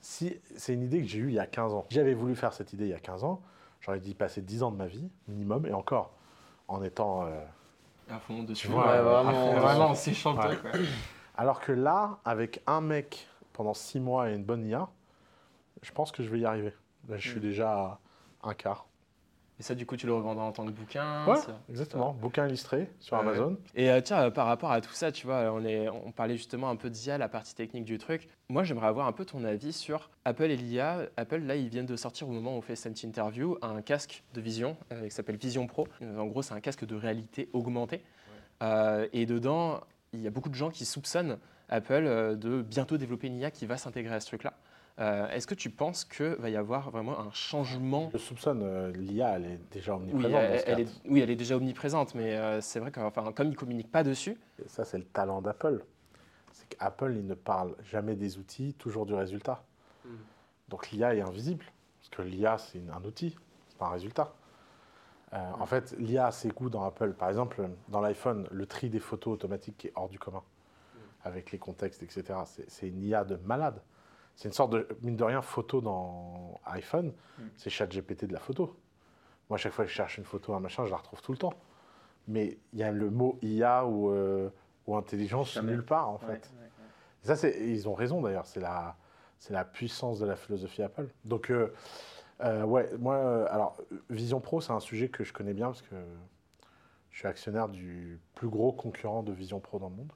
[0.00, 1.86] Si, c'est une idée que j'ai eue il y a 15 ans.
[1.88, 3.40] J'avais voulu faire cette idée il y a 15 ans,
[3.80, 6.14] j'aurais dû passer 10 ans de ma vie, minimum, et encore,
[6.68, 7.26] en étant...
[7.26, 7.44] euh,
[8.10, 8.68] À fond dessus.
[8.68, 10.56] Ouais, euh, vraiment, Vraiment, c'est chanteur, Ouais.
[10.56, 10.70] quoi.
[11.36, 14.88] Alors que là, avec un mec pendant 6 mois et une bonne IA,
[15.82, 16.72] je pense que je vais y arriver.
[17.08, 17.70] Là, je suis déjà
[18.42, 18.86] à un quart.
[19.60, 21.38] Et ça, du coup, tu le revendras en tant que bouquin Ouais,
[21.70, 22.12] exactement.
[22.12, 23.16] Bouquin illustré sur.
[23.16, 23.56] Amazon.
[23.76, 26.36] Et euh, tiens, euh, par rapport à tout ça, tu vois, on, est, on parlait
[26.36, 28.28] justement un peu d'IA, la partie technique du truc.
[28.48, 31.02] Moi, j'aimerais avoir un peu ton avis sur Apple et l'IA.
[31.16, 34.24] Apple, là, ils viennent de sortir au moment où on fait cette interview un casque
[34.34, 35.86] de vision euh, qui s'appelle Vision Pro.
[36.02, 38.02] En gros, c'est un casque de réalité augmentée.
[39.12, 39.80] Et dedans,
[40.14, 41.36] il y a beaucoup de gens qui soupçonnent
[41.68, 44.54] Apple de bientôt développer une IA qui va s'intégrer à ce truc-là.
[45.00, 48.92] Euh, Est-ce que tu penses qu'il va y avoir vraiment un changement Je soupçonne, euh,
[48.92, 50.90] l'IA, elle est déjà oui, omniprésente dans elle, ce elle cadre.
[50.90, 53.56] est, oui, elle est déjà omniprésente, mais euh, c'est vrai que enfin, comme ils ne
[53.56, 55.84] communiquent pas dessus, Et ça, c'est le talent d'Apple.
[56.52, 59.64] C'est qu'Apple, il ne parle jamais des outils, toujours du résultat.
[60.04, 60.08] Mm.
[60.68, 61.64] Donc l'IA est invisible,
[61.98, 63.36] parce que l'IA, c'est un outil,
[63.68, 64.32] c'est pas un résultat.
[65.32, 67.14] Euh, En fait, l'IA a ses goûts dans Apple.
[67.14, 70.44] Par exemple, dans l'iPhone, le tri des photos automatiques qui est hors du commun,
[71.24, 72.38] avec les contextes, etc.
[72.68, 73.80] C'est une IA de malade.
[74.36, 77.12] C'est une sorte de, mine de rien, photo dans iPhone,
[77.56, 78.76] c'est ChatGPT de la photo.
[79.48, 81.32] Moi, à chaque fois que je cherche une photo, un machin, je la retrouve tout
[81.32, 81.54] le temps.
[82.26, 84.48] Mais il y a le mot IA ou, euh,
[84.86, 86.50] ou intelligence nulle part, en fait.
[87.22, 88.96] Et ça, c'est, ils ont raison d'ailleurs, c'est la,
[89.38, 91.08] c'est la puissance de la philosophie Apple.
[91.24, 91.72] Donc, euh,
[92.40, 93.76] euh, ouais, moi, alors,
[94.10, 95.96] Vision Pro, c'est un sujet que je connais bien parce que
[97.10, 100.12] je suis actionnaire du plus gros concurrent de Vision Pro dans le monde,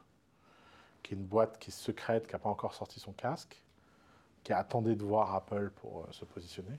[1.03, 3.63] qui est une boîte qui est secrète, qui n'a pas encore sorti son casque,
[4.45, 6.79] qui attendait de voir Apple pour euh, se positionner.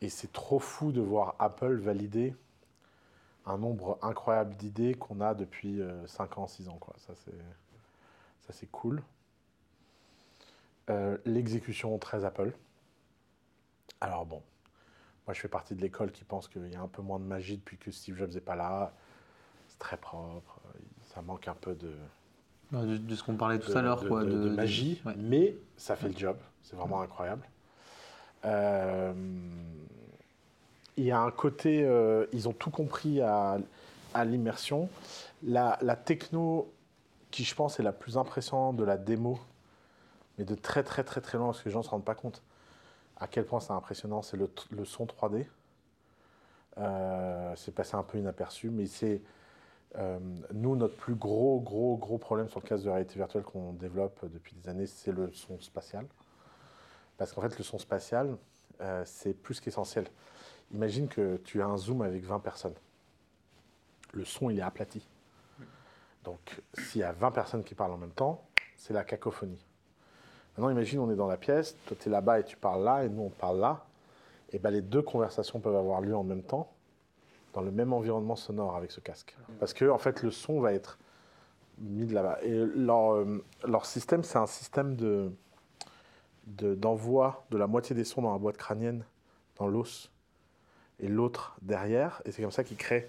[0.00, 2.34] Et c'est trop fou de voir Apple valider
[3.46, 6.78] un nombre incroyable d'idées qu'on a depuis 5 ans, 6 ans.
[6.78, 6.94] Quoi.
[6.98, 7.12] Ça,
[8.50, 9.02] c'est, cool.
[10.90, 12.52] Euh, l'exécution très Apple.
[14.00, 14.42] Alors bon,
[15.26, 17.24] moi je fais partie de l'école qui pense qu'il y a un peu moins de
[17.24, 18.92] magie depuis que Steve Jobs n'est pas là.
[19.68, 20.78] C'est très propre, euh,
[21.14, 21.94] ça manque un peu de,
[22.72, 24.24] de, de ce qu'on parlait tout de- à l'heure, quoi.
[24.24, 25.14] de- de magie, ouais.
[25.16, 26.36] mais ça fait le job.
[26.62, 27.46] C'est vraiment incroyable.
[28.44, 29.12] Euh,
[30.96, 33.58] il y a un côté, euh, ils ont tout compris à,
[34.12, 34.88] à l'immersion.
[35.42, 36.70] La, la techno
[37.30, 39.38] qui, je pense, est la plus impressionnante de la démo,
[40.38, 42.14] mais de très très très très loin, parce que les gens ne se rendent pas
[42.14, 42.42] compte
[43.16, 45.46] à quel point c'est impressionnant, c'est le son 3D.
[46.78, 49.20] Euh, c'est passé un peu inaperçu, mais c'est
[49.96, 50.18] euh,
[50.52, 54.24] nous, notre plus gros, gros, gros problème sur le casque de réalité virtuelle qu'on développe
[54.32, 56.06] depuis des années, c'est le son spatial.
[57.16, 58.36] Parce qu'en fait, le son spatial,
[58.80, 60.06] euh, c'est plus qu'essentiel.
[60.72, 62.74] Imagine que tu as un Zoom avec 20 personnes.
[64.12, 65.06] Le son, il est aplati.
[66.24, 68.42] Donc, s'il y a 20 personnes qui parlent en même temps,
[68.76, 69.64] c'est la cacophonie.
[70.56, 73.04] Maintenant, imagine, on est dans la pièce, toi, tu es là-bas et tu parles là,
[73.04, 73.84] et nous, on parle là.
[74.52, 76.72] Et ben, les deux conversations peuvent avoir lieu en même temps,
[77.54, 79.36] dans le même environnement sonore avec ce casque.
[79.60, 80.98] Parce que, en fait, le son va être
[81.78, 82.38] mis de là-bas.
[82.42, 85.32] Et leur, euh, leur système, c'est un système de,
[86.46, 89.04] de- d'envoi de la moitié des sons dans la boîte crânienne,
[89.56, 90.10] dans l'os,
[91.00, 92.22] et l'autre derrière.
[92.24, 93.08] Et c'est comme ça qu'ils créent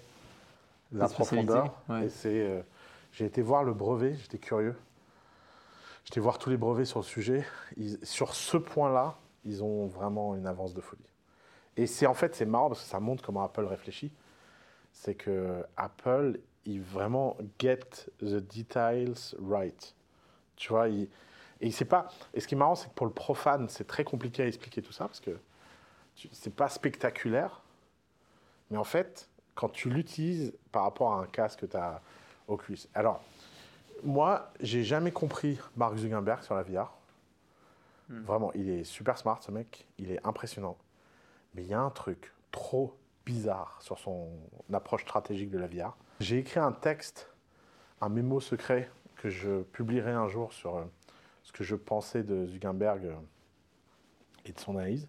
[0.92, 1.64] la profondeur.
[1.88, 2.06] ouais.
[2.06, 2.62] Et c'est, euh,
[3.12, 4.76] j'ai été voir le brevet, j'étais curieux.
[6.04, 7.44] J'étais voir tous les brevets sur le sujet.
[7.76, 11.02] Ils- sur ce point-là, ils ont vraiment une avance de folie.
[11.76, 14.12] Et c'est en fait, c'est marrant parce que ça montre comment Apple réfléchit.
[14.96, 17.80] C'est que Apple, il vraiment get
[18.20, 19.94] the details right.
[20.56, 21.08] Tu vois, il,
[21.60, 22.08] et c'est pas.
[22.32, 24.80] Et ce qui est marrant, c'est que pour le profane, c'est très compliqué à expliquer
[24.80, 25.38] tout ça parce que
[26.32, 27.60] c'est pas spectaculaire.
[28.70, 32.00] Mais en fait, quand tu l'utilises par rapport à un casque que tu as
[32.48, 32.78] Oculus.
[32.94, 33.22] Alors,
[34.02, 36.92] moi, j'ai jamais compris Mark Zuckerberg sur la VR.
[38.08, 39.86] Vraiment, il est super smart, ce mec.
[39.98, 40.76] Il est impressionnant.
[41.54, 44.30] Mais il y a un truc trop bizarre sur son
[44.72, 45.96] approche stratégique de la VR.
[46.20, 47.28] J'ai écrit un texte,
[48.00, 50.84] un mémo secret que je publierai un jour sur euh,
[51.42, 53.14] ce que je pensais de Zuckerberg euh,
[54.46, 55.08] et de son analyse.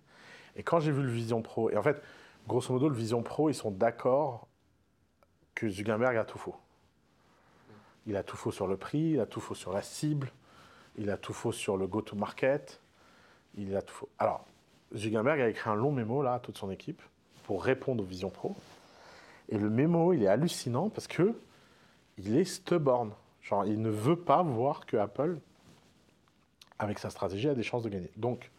[0.56, 2.02] Et quand j'ai vu le Vision Pro, et en fait,
[2.48, 4.48] grosso modo, le Vision Pro, ils sont d'accord
[5.54, 6.56] que Zuckerberg a tout faux.
[8.08, 10.32] Il a tout faux sur le prix, il a tout faux sur la cible,
[10.98, 12.82] il a tout faux sur le go-to-market,
[13.56, 14.10] il a tout faux.
[14.18, 14.46] Alors,
[14.96, 17.02] Zuckerberg a écrit un long mémo là à toute son équipe
[17.48, 18.56] pour répondre aux Vision Pro.
[19.50, 21.34] Et le mémo, il est hallucinant parce que
[22.18, 23.12] il est stubborn.
[23.42, 25.40] Genre, il ne veut pas voir que Apple,
[26.78, 28.12] avec sa stratégie, a des chances de gagner.
[28.18, 28.52] Donc,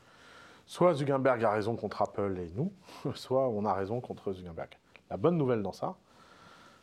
[0.64, 2.72] soit Zuckerberg a raison contre Apple et nous,
[3.14, 4.70] soit on a raison contre Zuckerberg.
[5.10, 5.96] La bonne nouvelle dans ça,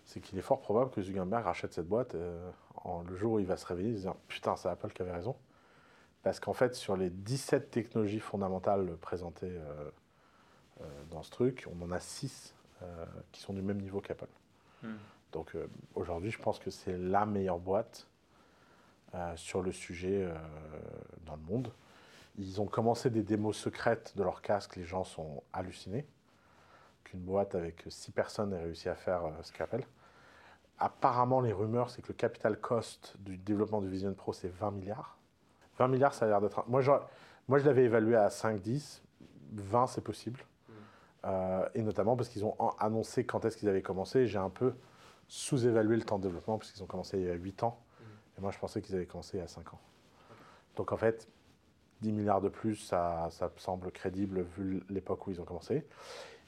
[0.05, 2.51] c'est qu'il est fort probable que Zuckerberg rachète cette boîte euh,
[3.09, 5.11] le jour où il va se réveiller, en se disant Putain, c'est Apple qui avait
[5.11, 5.35] raison.
[6.21, 9.89] Parce qu'en fait, sur les 17 technologies fondamentales présentées euh,
[11.11, 12.53] dans ce truc, on en a 6
[13.31, 14.27] qui sont du même niveau qu'Apple.
[15.31, 18.07] Donc euh, aujourd'hui, je pense que c'est la meilleure boîte
[19.13, 20.35] euh, sur le sujet euh,
[21.25, 21.71] dans le monde.
[22.37, 26.05] Ils ont commencé des démos secrètes de leur casque, les gens sont hallucinés.
[27.05, 29.83] Qu'une boîte avec 6 personnes ait réussi à faire euh, ce qu'Apple.
[30.77, 34.71] Apparemment, les rumeurs, c'est que le capital cost du développement du Vision Pro, c'est 20
[34.71, 35.17] milliards.
[35.77, 36.59] 20 milliards, ça a l'air d'être.
[36.59, 36.81] un- Moi,
[37.47, 39.01] moi, je l'avais évalué à 5-10.
[39.53, 40.41] 20, c'est possible.
[41.25, 44.27] Euh, et notamment parce qu'ils ont annoncé quand est-ce qu'ils avaient commencé.
[44.27, 44.73] J'ai un peu
[45.27, 47.79] sous-évalué le temps de développement parce qu'ils ont commencé il y a 8 ans.
[48.37, 49.79] Et moi, je pensais qu'ils avaient commencé il y a 5 ans.
[50.75, 51.27] Donc, en fait,
[52.01, 55.85] 10 milliards de plus, ça, ça me semble crédible vu l'époque où ils ont commencé.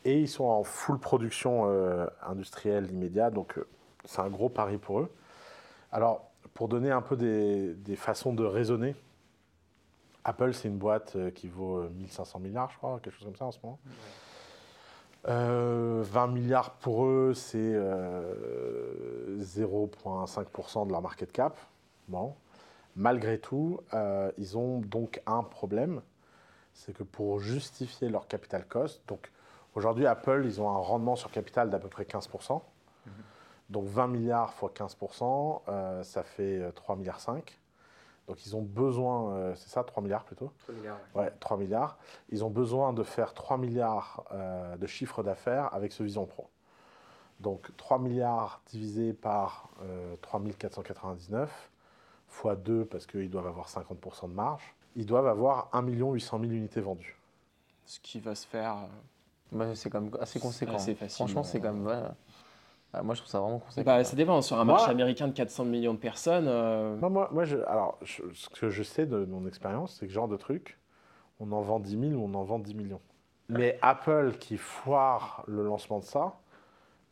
[0.05, 3.33] Et ils sont en full production euh, industrielle immédiate.
[3.33, 3.67] Donc, euh,
[4.05, 5.11] c'est un gros pari pour eux.
[5.91, 8.95] Alors, pour donner un peu des, des façons de raisonner,
[10.23, 13.45] Apple, c'est une boîte qui vaut euh, 1500 milliards, je crois, quelque chose comme ça
[13.45, 13.79] en ce moment.
[15.27, 21.57] Euh, 20 milliards pour eux, c'est euh, 0,5% de leur market cap.
[22.07, 22.33] Bon.
[22.95, 26.01] Malgré tout, euh, ils ont donc un problème,
[26.73, 29.31] c'est que pour justifier leur capital cost, donc
[29.75, 32.61] aujourd'hui Apple, ils ont un rendement sur capital d'à peu près 15%.
[33.69, 37.59] Donc 20 milliards fois 15%, euh, ça fait euh, 3 milliards 5.
[38.27, 40.51] Donc ils ont besoin, euh, c'est ça, 3 milliards plutôt
[41.15, 41.97] Ouais, 3 milliards.
[42.29, 46.49] Ils ont besoin de faire 3 milliards euh, de chiffre d'affaires avec ce Vision Pro.
[47.39, 51.71] Donc 3 milliards divisé par euh, 3499
[52.27, 54.75] fois 2 parce qu'ils doivent avoir 50% de marge.
[54.95, 57.17] Ils doivent avoir 1 800 000 unités vendues.
[57.85, 58.75] Ce qui va se faire.
[58.75, 58.87] euh,
[59.57, 60.75] Bah, c'est quand même assez conséquent.
[60.75, 61.27] assez facilement.
[61.27, 61.85] Franchement, c'est quand même.
[61.85, 62.01] ouais.
[62.93, 63.85] Ah, moi, je trouve ça vraiment conséquent.
[63.85, 64.41] Bah, ça dépend.
[64.41, 67.57] Sur un Moi- marché américain de 400 millions de personnes, euh, Non, moi, moi je,
[67.67, 70.79] alors, je- ce que je sais de mon expérience, c'est que ce genre de truc,
[71.39, 73.01] on en vend 10 000 ou on en vend 10 millions.
[73.49, 76.33] Mais Apple qui foire le lancement de ça,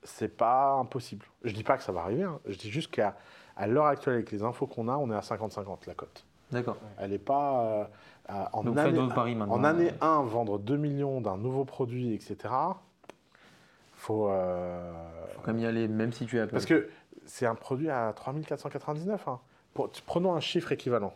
[0.04, 1.26] c'est pas impossible.
[1.44, 2.40] Je dis pas que ça va arriver, hein.
[2.46, 3.16] je dis juste qu'à
[3.58, 6.26] à l'heure actuelle, avec les infos qu'on a, on est à 50-50 la cote.
[6.52, 6.78] D'accord.
[6.98, 7.62] Elle n'est pas.
[7.62, 7.86] euh,
[8.54, 12.54] en, Donc, année, en année 1, vendre 2 millions d'un nouveau produit, etc.
[14.06, 14.30] Faut.
[14.30, 14.92] euh,
[15.34, 16.52] Faut quand même y aller, même si tu es Apple.
[16.52, 16.90] parce que
[17.26, 19.28] c'est un produit à 3499.
[19.28, 19.40] Hein.
[20.06, 21.14] Prenons un chiffre équivalent.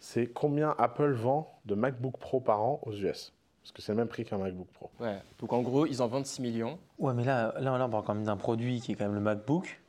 [0.00, 3.96] C'est combien Apple vend de MacBook Pro par an aux US Parce que c'est le
[3.98, 4.90] même prix qu'un MacBook Pro.
[5.00, 5.16] ouais.
[5.40, 6.78] Donc en gros, ils en vendent 6 millions.
[6.98, 9.14] Ouais, mais là, là, là, on parle quand même d'un produit qui est quand même
[9.14, 9.80] le MacBook,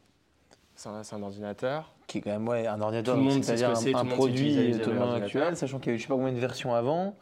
[0.76, 1.92] C'est un, ordinateur.
[2.08, 3.94] qui est quand même ouais, un ordinateur, Tout le monde sait ce c'est-à-dire que c'est,
[3.94, 4.74] un, un produit
[5.16, 7.16] actuel, sachant qu'il y a eu je sais pas combien de versions avant,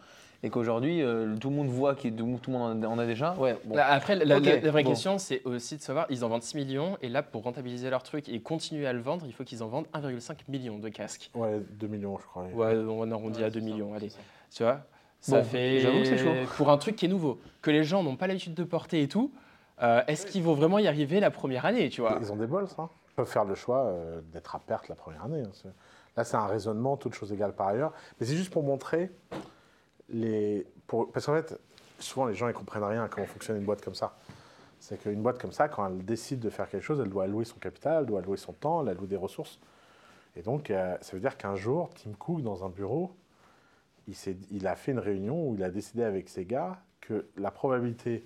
[0.43, 3.33] et qu'aujourd'hui, euh, tout le monde voit que tout, le monde en a déjà.
[3.35, 3.75] Ouais, bon.
[3.75, 4.89] Là, Après, la, Ok, la- la vraie bon.
[4.89, 8.03] question, c'est aussi de savoir, ils en vendent 6 millions, et là, pour rentabiliser leur
[8.03, 11.31] truc et continuer à le vendre, il faut qu'ils en vendent 1,5 million de casques.
[11.33, 12.43] Ouais, 2 millions, je crois.
[12.53, 14.11] Ouais, on arrondit à 2 millions, allez.
[14.51, 14.81] Tu vois
[15.19, 15.79] Ça Bon, fait.
[15.79, 16.33] j'avoue que c'est chaud.
[16.57, 19.07] Pour un truc qui est nouveau, que les gens n'ont pas l'habitude de porter et
[19.07, 19.31] tout,
[19.81, 22.17] euh, est-ce qu'ils vont vraiment y arriver la première année, tu vois?
[22.21, 22.89] Ils ont des bols, ça.
[23.11, 25.41] Ils peuvent faire le choix euh, d'être à perte la première année.
[25.41, 25.69] hein.
[26.15, 27.93] Là, c'est un raisonnement, toutes choses égales par ailleurs.
[28.19, 29.11] Mais c'est juste pour montrer
[30.09, 31.59] Parce qu'en fait,
[31.99, 34.17] souvent, les gens ne comprennent rien à comment fonctionne une boîte comme ça.
[34.79, 37.45] C'est qu'une boîte comme ça, quand elle décide de faire quelque chose, elle doit allouer
[37.45, 39.59] son capital, elle doit allouer son temps, elle alloue des ressources.
[40.35, 43.11] Et donc, euh, ça veut dire qu'un jour, Tim Cook, dans un bureau,
[44.51, 48.23] il a fait une réunion où il a décidé avec ses gars que la probabilité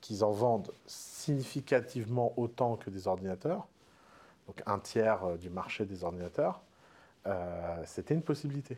[0.00, 3.66] qu'ils en vendent significativement autant que des ordinateurs,
[4.46, 6.62] donc un tiers euh, du marché des ordinateurs,
[7.26, 8.76] euh, c'était une possibilité.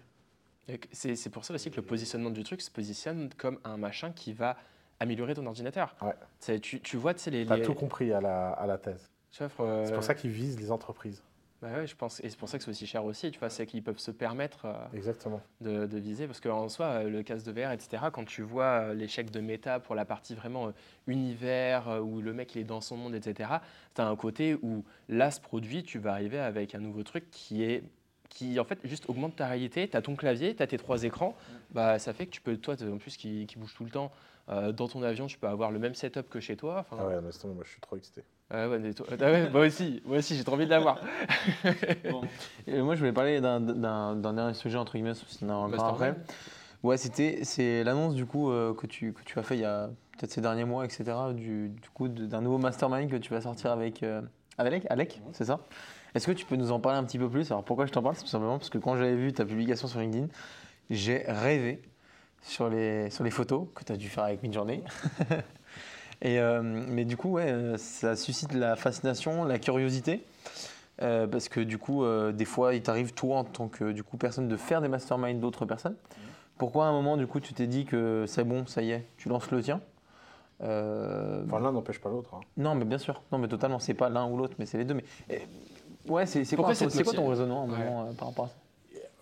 [0.92, 4.32] C'est pour ça aussi que le positionnement du truc se positionne comme un machin qui
[4.32, 4.56] va
[4.98, 5.94] améliorer ton ordinateur.
[6.02, 6.58] Ouais.
[6.60, 7.46] Tu, tu vois, tu sais, les.
[7.46, 9.10] Tu as les- tout compris à la, à la thèse.
[9.40, 11.22] euh, C'est pour ça qu'ils visent les entreprises.
[11.62, 13.30] bah ouais, je pense, et c'est pour ça que c'est aussi cher aussi.
[13.30, 15.40] Tu vois, c'est qu'ils peuvent se permettre euh, Exactement.
[15.60, 18.04] de, de viser, parce qu'en soi, euh, le casque de VR, etc.
[18.12, 20.72] Quand tu vois euh, l'échec de Meta pour la partie vraiment euh,
[21.06, 23.50] univers euh, où le mec il est dans son monde, etc.
[23.94, 27.30] Tu as un côté où là, ce produit, tu vas arriver avec un nouveau truc
[27.30, 27.82] qui est
[28.28, 31.04] qui en fait juste augmente ta réalité, tu as ton clavier, tu as tes trois
[31.04, 31.36] écrans,
[31.70, 34.10] bah, ça fait que tu peux, toi en plus qui, qui bouge tout le temps,
[34.48, 36.78] euh, dans ton avion tu peux avoir le même setup que chez toi.
[36.80, 38.22] Enfin, Ah ouais, honnêtement, moi je suis trop excité.
[38.50, 41.00] ah ouais, mais toi- ah ouais, moi aussi, moi aussi j'ai trop envie de l'avoir.
[42.66, 46.08] Et moi, je voulais parler d'un- dernier sujet, entre guillemets, sinon on en parlera après.
[46.12, 46.30] Mastermind.
[46.82, 49.64] Ouais, c'était c'est l'annonce du coup euh, que, tu, que tu as fait il y
[49.64, 51.04] a peut-être ces derniers mois, etc.
[51.34, 54.20] Du, du coup d'un nouveau mastermind que tu vas sortir avec euh,
[54.58, 55.58] avec Alec, c'est ça?
[56.14, 57.50] Est-ce que tu peux nous en parler un petit peu plus?
[57.50, 58.14] Alors pourquoi je t'en parle?
[58.16, 60.28] C'est tout simplement parce que quand j'avais vu ta publication sur LinkedIn,
[60.90, 61.82] j'ai rêvé
[62.42, 64.82] sur les, sur les photos que tu as dû faire avec Midjourney.
[66.22, 70.24] Et, euh, mais du coup, ouais, euh, ça suscite la fascination, la curiosité.
[71.02, 74.02] euh, parce que du coup, euh, des fois, il t'arrive, toi, en tant que du
[74.02, 75.96] coup, personne, de faire des masterminds d'autres personnes.
[76.56, 79.04] Pourquoi à un moment, du coup, tu t'es dit que c'est bon, ça y est,
[79.18, 79.80] tu lances le tien?
[80.60, 82.34] Enfin, l'un n'empêche pas l'autre.
[82.34, 82.40] hein.
[82.56, 83.20] Non, mais bien sûr.
[83.30, 83.78] Non, mais totalement.
[83.78, 84.94] C'est pas l'un ou l'autre, mais c'est les deux.
[84.94, 85.42] Mais eh,
[86.08, 87.78] ouais, c'est quoi, ton- cette c'est quoi ton motivation raisonnement Ouais.
[87.84, 88.54] moment euh, par rapport à ça?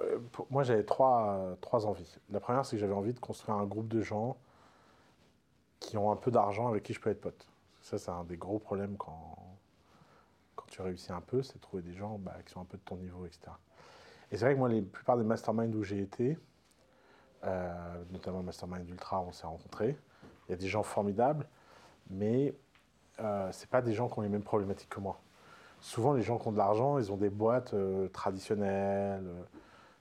[0.03, 2.19] Euh, pour- moi, j'avais trois, trois envies.
[2.31, 4.37] La première, c'est que j'avais envie de construire un groupe de gens
[5.81, 7.47] qui ont un peu d'argent avec qui je peux être pote.
[7.83, 9.37] Ça, c'est un des gros problèmes quand,
[10.57, 12.79] quand tu réussis un peu, c'est de trouver des gens bah, qui sont un peu
[12.79, 13.41] de ton niveau, etc.
[14.33, 16.39] Et c'est vrai que moi, les plupart des masterminds où j'ai été,
[17.45, 19.97] euh, notamment le mastermind Ultra, on s'est rencontrés.
[20.49, 21.47] Il y a des gens formidables,
[22.11, 22.55] mais
[23.21, 25.21] euh, c'est pas des gens qui ont les mêmes problématiques que moi.
[25.85, 29.23] Souvent, les gens qui ont de l'argent, ils ont des boîtes euh, traditionnelles,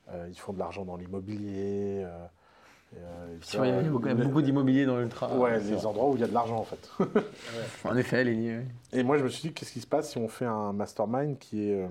[0.09, 2.05] euh, ils font de l'argent dans l'immobilier.
[2.05, 2.25] euh,
[2.93, 5.35] Il y a quand même le- beaucoup d'immobilier dans l'ultra.
[5.37, 5.85] Ouais, les vrai.
[5.85, 6.89] endroits où il y a de l'argent en fait.
[7.83, 8.65] En effet, les lignes.
[8.93, 11.37] Et moi, je me suis dit, qu'est-ce qui se passe si on fait un mastermind
[11.37, 11.85] qui est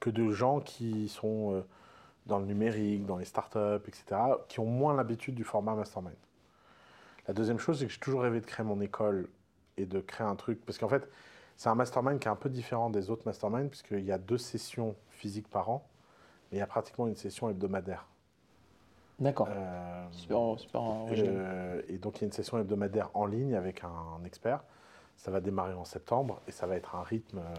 [0.00, 1.62] que de gens qui sont
[2.26, 6.16] dans le numérique, dans les startups, etc., qui ont moins l'habitude du format mastermind?
[7.28, 9.28] La deuxième chose, c'est que j'ai toujours rêvé de créer mon école
[9.76, 11.08] et de créer un truc, parce qu'en fait,
[11.60, 14.38] c'est un mastermind qui est un peu différent des autres masterminds, puisqu'il y a deux
[14.38, 15.86] sessions physiques par an,
[16.50, 18.06] mais il y a pratiquement une session hebdomadaire.
[19.18, 19.46] D'accord.
[19.50, 23.84] Euh, Super, super euh, et donc il y a une session hebdomadaire en ligne avec
[23.84, 24.64] un, expert.
[25.18, 27.54] Ça va démarrer en septembre et ça va être un rythme euh,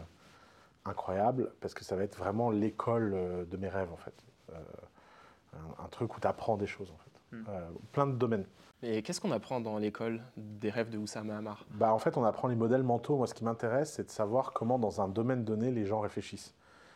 [0.85, 4.15] incroyable parce que ça va être vraiment l'école euh, de mes rêves en fait.
[4.51, 4.55] Euh,
[5.53, 7.35] un, un truc où tu apprends des choses en fait.
[7.37, 7.43] Hmm.
[7.49, 8.47] Euh, plein de domaines.
[8.83, 11.65] Et qu'est-ce qu'on apprend dans l'école des rêves de Oussama Hamar?
[11.75, 13.15] Bah, en fait, on apprend les modèles mentaux.
[13.15, 16.55] Moi, ce qui m'intéresse, c'est de savoir comment, dans un domaine donné, les gens réfléchissent.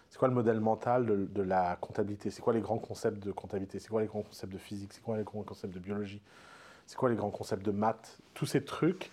[0.09, 2.31] C'est quoi le modèle mental de, de la comptabilité?
[2.31, 3.79] C'est quoi les grands concepts de comptabilité?
[3.79, 4.93] C'est quoi les grands concepts de physique?
[4.93, 6.21] C'est quoi les grands concepts de biologie?
[6.87, 8.17] C'est quoi les grands concepts de maths?
[8.33, 9.11] Tous ces trucs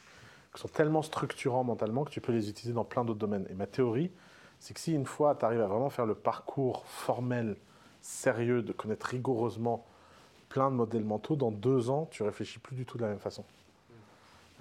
[0.54, 3.46] qui sont tellement structurants mentalement que tu peux les utiliser dans plein d'autres domaines.
[3.50, 4.10] Et ma théorie,
[4.58, 7.56] c'est que si une fois tu arrives à vraiment faire le parcours formel,
[8.00, 9.84] sérieux, de connaître rigoureusement
[10.52, 13.18] plein de modèles mentaux, dans deux ans, tu réfléchis plus du tout de la même
[13.18, 13.42] façon.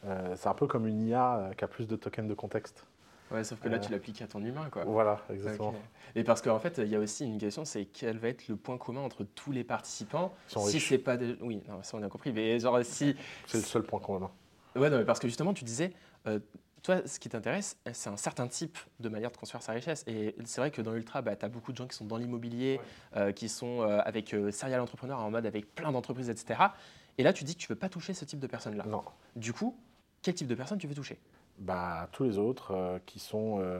[0.05, 2.85] Euh, c'est un peu comme une IA euh, qui a plus de tokens de contexte.
[3.29, 4.85] Ouais, sauf que là Euh, tu l'appliques à ton humain quoi.
[4.85, 5.75] Voilà, exactement.
[6.15, 8.55] Et parce qu'en fait, il y a aussi une question, c'est quel va être le
[8.55, 11.17] point commun entre tous les participants Si c'est pas.
[11.41, 12.31] Oui, non, ça on a compris.
[12.31, 13.15] Mais genre si...
[13.47, 14.31] C'est le seul point commun.
[14.77, 15.91] Ouais, non, mais parce que justement, tu disais,
[16.27, 16.39] euh,
[16.83, 20.03] toi, ce qui t'intéresse, c'est un certain type de manière de construire sa richesse.
[20.07, 22.17] Et c'est vrai que dans l'Ultra, bah, tu as beaucoup de gens qui sont dans
[22.17, 22.79] l'immobilier,
[23.15, 26.59] euh, qui sont euh, avec euh, serial entrepreneur en mode avec plein d'entreprises, etc.
[27.17, 28.85] Et là, tu dis que tu ne veux pas toucher ce type de personnes-là.
[28.85, 29.03] Non.
[29.35, 29.77] Du coup,
[30.21, 31.19] quel type de personnes tu veux toucher?
[31.59, 33.79] Bah, tous les autres euh, qui sont euh,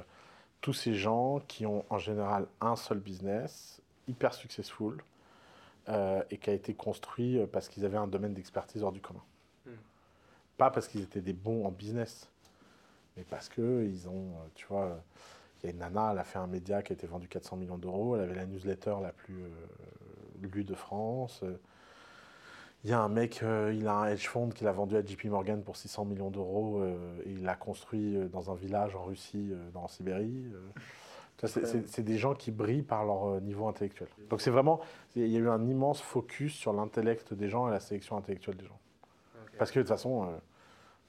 [0.61, 5.03] tous ces gens qui ont en général un seul business, hyper successful,
[5.89, 9.01] euh, et qui a été construit euh, parce qu'ils avaient un domaine d'expertise hors du
[9.01, 9.23] commun.
[9.65, 9.71] Hmm.
[10.57, 12.29] Pas parce qu'ils étaient des bons en business,
[13.17, 14.99] mais parce qu'ils ont, euh, tu vois,
[15.61, 17.55] il y a une nana, elle a fait un média qui a été vendu 400
[17.57, 21.43] millions d'euros, elle avait la newsletter la plus euh, lue de France.
[22.83, 25.05] il y a un mec, euh, il a un hedge fund qu'il a vendu à
[25.05, 29.03] JP Morgan pour 600 millions d'euros euh, et il l'a construit dans un village en
[29.03, 30.45] Russie, dans en Sibérie.
[31.87, 34.07] c'est- des gens qui brillent par leur niveau intellectuel.
[34.29, 34.79] Donc c'est vraiment,
[35.15, 38.57] il y a eu un immense focus sur l'intellect des gens et la sélection intellectuelle
[38.57, 38.79] des gens.
[39.57, 40.27] Parce que de toute façon,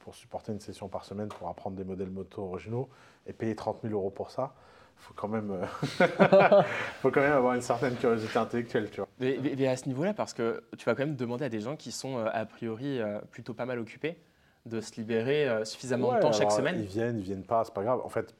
[0.03, 2.89] pour supporter une session par semaine, pour apprendre des modèles moto originaux
[3.27, 4.55] et payer 30 000 euros pour ça,
[4.97, 5.67] faut quand même, euh,
[7.01, 9.09] faut quand même avoir une certaine curiosité intellectuelle, tu vois.
[9.19, 11.93] mais, à ce niveau-là, parce que tu vas quand même demander à des gens qui
[11.93, 14.19] sont euh, a priori euh, plutôt pas mal occupés
[14.67, 17.83] de se libérer suffisamment de temps chaque semaine Ils viennent, ils viennent pas, c'est pas
[17.83, 18.01] grave.
[18.05, 18.33] En fait,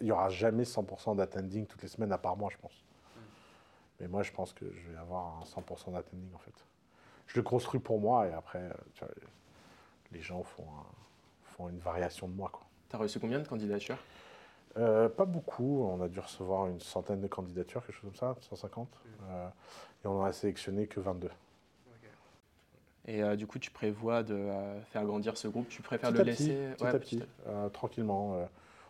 [0.00, 2.84] il n'y aura jamais 100% d'attending toutes les semaines, à part moi, je pense.
[4.00, 6.54] Mais moi, je pense que je vais avoir un 100% d'attending, en fait.
[7.28, 9.14] Je le construis pour moi, et après, tu vois,
[10.12, 12.62] les gens font, un- font une variation de moi, quoi.
[12.88, 13.98] T'as reçu combien de candidatures?
[14.76, 18.36] Euh, pas beaucoup, on a dû recevoir une centaine de candidatures, quelque chose comme ça,
[18.40, 18.88] 150.
[18.88, 19.08] Mm.
[19.30, 19.48] Euh,
[20.04, 21.30] et on en a sélectionné que 22.
[23.06, 25.68] Et euh, du coup, tu prévois de euh, faire grandir ce groupe?
[25.68, 26.74] Tu préfères Petit le petit, laisser?
[26.74, 28.34] petit Ouais, à petit, euh, tranquillement.
[28.34, 28.44] euh,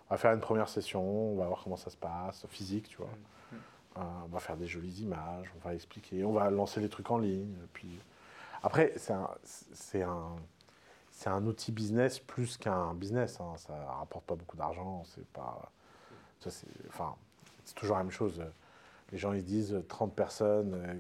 [0.09, 2.97] on va faire une première session, on va voir comment ça se passe, physique, tu
[2.99, 3.07] vois.
[3.07, 3.57] Mm,
[3.97, 7.11] Euh, on va faire des jolies images, on va expliquer, on va lancer les trucs
[7.11, 7.55] en ligne.
[7.73, 7.89] Puis
[8.63, 9.13] après, c'est
[10.03, 10.37] un,
[11.21, 13.39] c'est un, outil business plus qu'un business.
[13.41, 13.53] Hein.
[13.59, 15.71] Ça rapporte pas beaucoup d'argent, c'est pas,
[16.41, 17.15] ça, c'est, enfin,
[17.67, 18.43] c'est toujours la même chose.
[19.13, 20.95] Les gens ils disent 30 personnes, euh,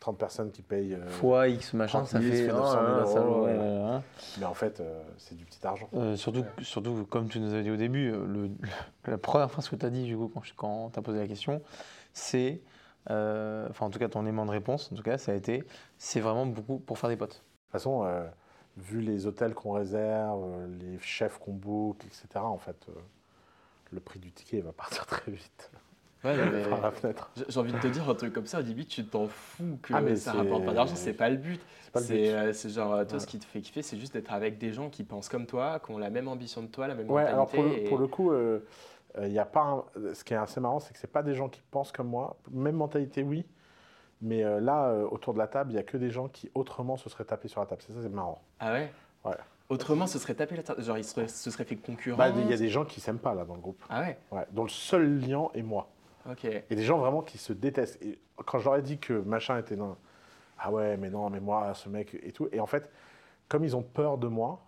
[0.00, 0.94] 30 personnes qui payent.
[0.94, 2.38] euh, Fois X machin, 30 ça 000, fait.
[2.38, 3.58] ça fait 900 000 là là, ça- euros, ouais, ouais.
[3.58, 4.00] ouais, ouais.
[4.40, 5.88] mais en fait, euh, c'est du petit argent.
[5.94, 8.50] Euh, surtout, surtout, comme tu nous avais dit au début, euh, le,
[9.06, 11.28] la première phrase que tu as dit, du coup, quand, quand tu as posé la
[11.28, 11.62] question,
[12.12, 12.60] c'est.
[13.10, 15.62] euh, Enfin, en tout cas, ton aimant de réponse, en tout cas, ça a été
[15.98, 17.30] c'est vraiment beaucoup pour faire des potes.
[17.30, 18.26] De toute façon, euh,
[18.76, 22.92] vu les hôtels qu'on réserve, euh, les chefs qu'on book, etc., en fait, euh,
[23.92, 25.70] le prix du ticket va partir très vite
[26.22, 26.36] Ouais.
[27.48, 29.94] J'ai envie de te dire un truc comme ça, au début, tu t'en fous que
[29.94, 31.60] Ah, mais ça rapporte pas d'argent, c'est pas le but.
[31.94, 34.90] C'est euh, genre, toi, ce qui te fait kiffer, c'est juste d'être avec des gens
[34.90, 37.46] qui pensent comme toi, qui ont la même ambition que toi, la même Ouais, alors
[37.46, 37.56] mentalité.
[37.56, 38.60] pour le, et- pour le coup, euh,
[39.18, 41.34] euh, y a pas un- ce qui est assez marrant, c'est que c'est pas des
[41.34, 42.36] gens qui pensent comme moi.
[42.50, 43.46] Même mentalité, oui.
[44.22, 46.50] Mais euh, là, euh, autour de la table, il y a que des gens qui
[46.54, 47.80] autrement se seraient tapés sur la table.
[47.86, 48.42] C'est ça, c'est marrant.
[48.58, 48.92] Ah ouais?
[49.24, 49.36] Ouais.
[49.70, 50.80] Autrement, ce serait tapé la tête.
[50.80, 52.18] Genre, il se serait, se serait fait concurrence.
[52.18, 53.82] Bah, Il y a des gens qui s'aiment pas là dans le groupe.
[53.88, 54.18] Ah ouais?
[54.32, 55.88] Ouais, dont le seul lien est moi.
[56.30, 56.44] Ok.
[56.44, 58.02] Et des gens vraiment qui se détestent.
[58.02, 59.96] Et quand je leur ai dit que machin était non,
[60.58, 62.48] ah ouais, mais non, mais moi, ce mec et tout.
[62.52, 62.90] Et en fait,
[63.48, 64.60] comme ils ont peur de moi,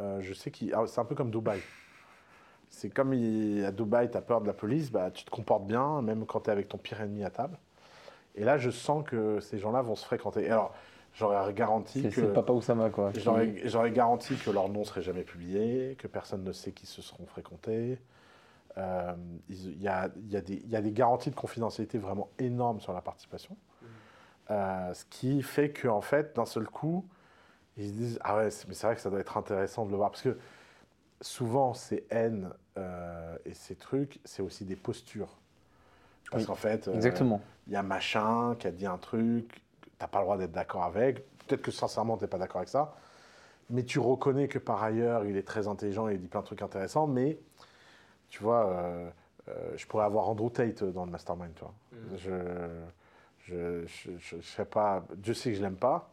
[0.00, 0.74] euh, je sais qu'ils.
[0.74, 1.60] ah, c'est un peu comme Dubaï.
[2.68, 5.66] C'est comme il- à Dubaï, tu as peur de la police, bah, tu te comportes
[5.66, 7.56] bien, même quand tu es avec ton pire ennemi à table.
[8.38, 10.44] Et là, je sens que ces gens-là vont se fréquenter.
[10.44, 10.72] Et alors,
[11.14, 12.14] j'aurais garanti C'est que.
[12.22, 13.10] c'est Papa Oussama, quoi.
[13.16, 17.02] J'aurais j'aurais garanti que leur nom serait jamais publié, que personne ne sait qui se
[17.02, 17.98] seront fréquentés.
[18.76, 19.12] Euh,
[19.48, 22.28] Il y, a, il y a des- il y a des garanties de confidentialité vraiment
[22.38, 23.56] énormes sur la participation.
[24.50, 27.04] Euh, ce qui fait qu'en fait, d'un seul coup,
[27.76, 29.96] ils se disent Ah ouais, mais c'est vrai que ça doit être intéressant de le
[29.96, 30.10] voir.
[30.10, 30.38] Parce que
[31.20, 35.38] souvent, ces haines euh, et ces trucs, c'est aussi des postures.
[36.30, 37.40] Parce Oui, qu'en fait, euh, Exactement.
[37.66, 39.48] il y a machin qui a dit un truc,
[39.82, 41.24] tu n'as pas le droit d'être d'accord avec.
[41.46, 42.94] Peut-être que sincèrement, tu n'es pas d'accord avec ça.
[43.70, 46.46] Mais tu reconnais que par ailleurs, il est très intelligent et il dit plein de
[46.46, 47.06] trucs intéressants.
[47.06, 47.38] Mais
[48.30, 49.10] tu vois, euh,
[49.48, 51.52] euh, je pourrais avoir Andrew Tate dans le mastermind.
[51.54, 51.74] Tu vois.
[52.16, 52.30] Je,
[53.46, 56.10] je, je, je- je sais pas, Dieu sait que je l'aime pas.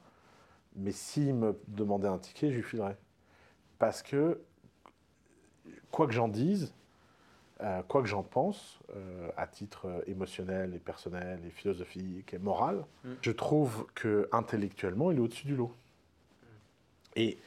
[0.77, 2.97] Mais s'il me demandait un ticket, je lui filerais.
[3.79, 4.41] Parce que,
[5.91, 6.73] quoi que j'en dise,
[7.61, 12.37] euh, quoi que j'en pense, euh, à titre euh, émotionnel et personnel et philosophique et
[12.37, 13.13] moral, Mm.
[13.21, 15.73] je trouve que intellectuellement, il est au-dessus du lot.
[17.15, 17.37] Et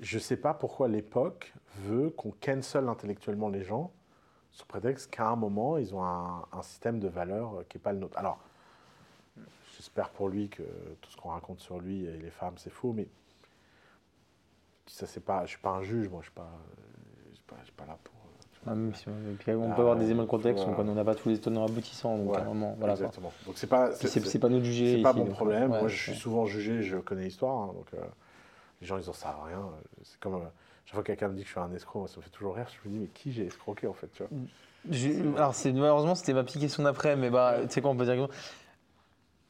[0.00, 3.92] je ne sais pas pourquoi l'époque veut qu'on cancel intellectuellement les gens
[4.50, 7.92] sous prétexte qu'à un moment, ils ont un, un système de valeurs qui n'est pas
[7.92, 8.18] le nôtre.
[8.18, 8.40] Alors,
[9.76, 10.62] j'espère pour lui que
[11.00, 13.06] tout ce qu'on raconte sur lui et les femmes, c'est faux, mais
[14.86, 16.46] ça, c'est pas, je ne suis pas un juge, moi, je ne
[17.34, 18.14] suis, suis, suis pas là pour...
[18.66, 19.12] Ah, même si- on
[19.70, 20.90] Ah, peut avoir des éléments de contexte, voilà.
[20.90, 22.94] on n'a pas tous les tenants aboutissants, donc Ouais, à un moment, voilà.
[22.94, 23.06] quoi.
[23.06, 23.32] Exactement.
[23.46, 23.92] Donc, c'est pas...
[23.92, 24.96] C'est pas nous juger.
[24.98, 25.72] C'est pas mon problème.
[25.72, 27.56] ouais, Moi, je suis souvent jugé, je connais l'histoire.
[27.70, 27.98] hein, donc, euh,
[28.80, 29.62] les gens, ils en savent rien.
[30.04, 30.34] C'est comme.
[30.36, 30.38] euh,
[30.84, 32.54] chaque fois que quelqu'un me dit que je suis un escroc, ça me fait toujours
[32.54, 32.66] rire.
[32.84, 35.36] Je me dis, mais qui j'ai escroqué, en fait tu vois?
[35.36, 38.04] Alors, c'est- malheureusement, c'était ma petite question d'après, mais bah, tu sais quoi, on peut
[38.04, 38.32] dire que-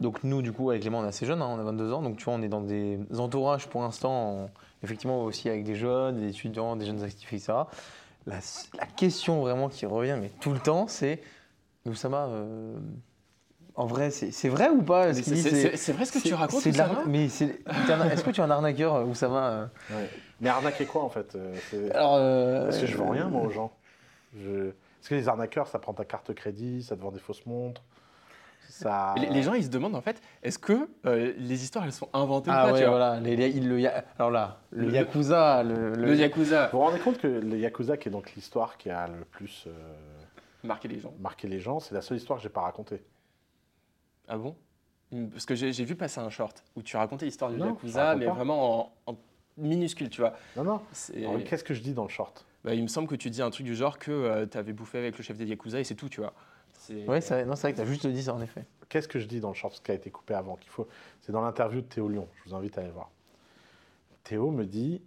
[0.01, 2.03] Donc, nous, du coup, avec Clément, on est assez jeunes, hein, on a 22 ans,
[2.03, 4.11] donc tu vois, on est dans des entourages pour l'instant,
[4.45, 4.51] en-
[4.83, 7.53] effectivement, aussi avec des jeunes, des étudiants, des jeunes actifs, etc.
[8.27, 8.39] La,
[8.79, 11.21] la question vraiment qui revient, mais tout le temps, c'est
[11.85, 12.79] Oussama, euh,
[13.75, 16.73] en vrai, c'est vrai ou pas C'est vrai ce que tu racontes, c'est
[17.07, 19.67] Mais est-ce que tu es un arnaqueur, euh, Oussama euh
[20.41, 23.51] Mais arnaquer quoi, en fait euh, Alors, euh, Parce que je vends rien, moi, aux
[23.51, 23.73] gens.
[24.37, 24.73] Je...
[25.01, 27.83] Parce que les arnaqueurs, ça prend ta carte crédit, ça te vend des fausses montres.
[28.73, 29.15] Ça...
[29.19, 32.09] les, les gens, ils se demandent en fait, est-ce que euh, les histoires, elles sont
[32.15, 33.21] inventées ou Ah pas ouais, tu vois voilà.
[33.21, 33.87] les- les- il- le
[34.19, 37.99] alors là, le, Le- Yakuza, le, Le Yakuza, Vous vous rendez compte que le Yakuza,
[37.99, 39.73] qui est donc l'histoire qui a le plus euh,
[40.65, 41.13] marquer les gens.
[41.21, 43.03] marqué les gens, c'est la seule histoire que j'ai pas racontée.
[44.27, 44.57] Ah bon?
[45.11, 48.15] Hmm, Parce que j'ai vu passer un short où tu racontais l'histoire du Non, Yakuza,
[48.15, 48.33] mais pas.
[48.33, 49.17] vraiment en, en
[49.59, 50.33] minuscule, tu vois.
[50.57, 50.81] Non, non.
[51.45, 52.47] Qu'est-ce que je dis dans le short?
[52.65, 54.97] Bah, il me semble que tu dis un truc du genre que tu avais bouffé
[54.99, 56.33] avec le chef des Yakuza et c'est tout, tu vois.
[56.91, 58.65] Ouais, c'est vrai, non, c'est vrai que tu as juste dit ça en effet.
[58.89, 60.87] Qu'est-ce que je dis dans le short, ce qui a été coupé avant qu'il faut...
[61.21, 63.11] C'est dans l'interview de Théo Lyon, je vous invite à aller voir.
[64.25, 65.03] Théo me dit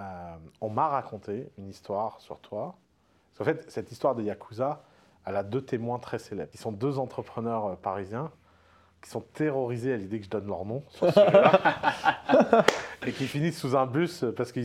[0.00, 2.76] euh, on m'a raconté une histoire sur toi.
[3.36, 4.82] Parce qu'en fait, cette histoire de Yakuza,
[5.26, 6.50] elle a deux témoins très célèbres.
[6.54, 8.30] Ils sont deux entrepreneurs euh, parisiens
[9.02, 11.20] qui sont terrorisés à l'idée que je donne leur nom sur ce
[13.06, 14.60] et qui finissent sous un bus euh, parce que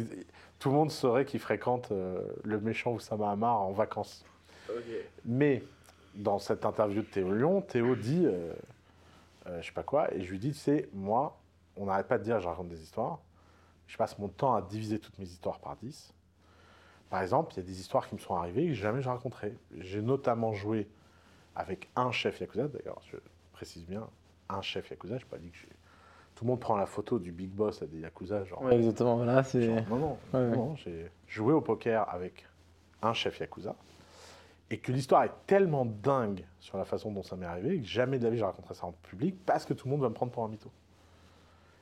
[0.59, 4.23] tout le monde saurait qu'ils fréquentent euh, le méchant Oussama Hamar en vacances.
[5.25, 5.63] Mais
[6.15, 8.53] dans cette interview de Théo Lyon, Théo dit, euh,
[9.47, 11.37] euh, je sais pas quoi, et je lui dis, tu sais, moi,
[11.77, 13.19] on n'arrête pas de dire je raconte des histoires.
[13.87, 16.13] Je passe mon temps à diviser toutes mes histoires par 10.
[17.09, 19.53] Par exemple, il y a des histoires qui me sont arrivées que jamais je raconterai.
[19.79, 20.87] J'ai notamment joué
[21.55, 23.17] avec un chef Yakuza, d'ailleurs, je
[23.51, 24.07] précise bien,
[24.49, 25.67] un chef Yakuza, je pas dit que j'ai...
[26.35, 28.61] Tout le monde prend la photo du big boss à des Yakuza, genre...
[28.63, 29.17] Ouais, exactement.
[29.17, 29.67] Voilà, c'est.
[29.89, 30.55] non, non, Ouais, ouais.
[30.55, 32.45] non, j'ai joué au poker avec
[33.01, 33.75] un chef Yakuza,
[34.71, 38.17] et que l'histoire est tellement dingue sur la façon dont ça m'est arrivé que jamais
[38.17, 40.13] de la vie je raconterai ça en public parce que tout le monde va me
[40.13, 40.71] prendre pour un mytho.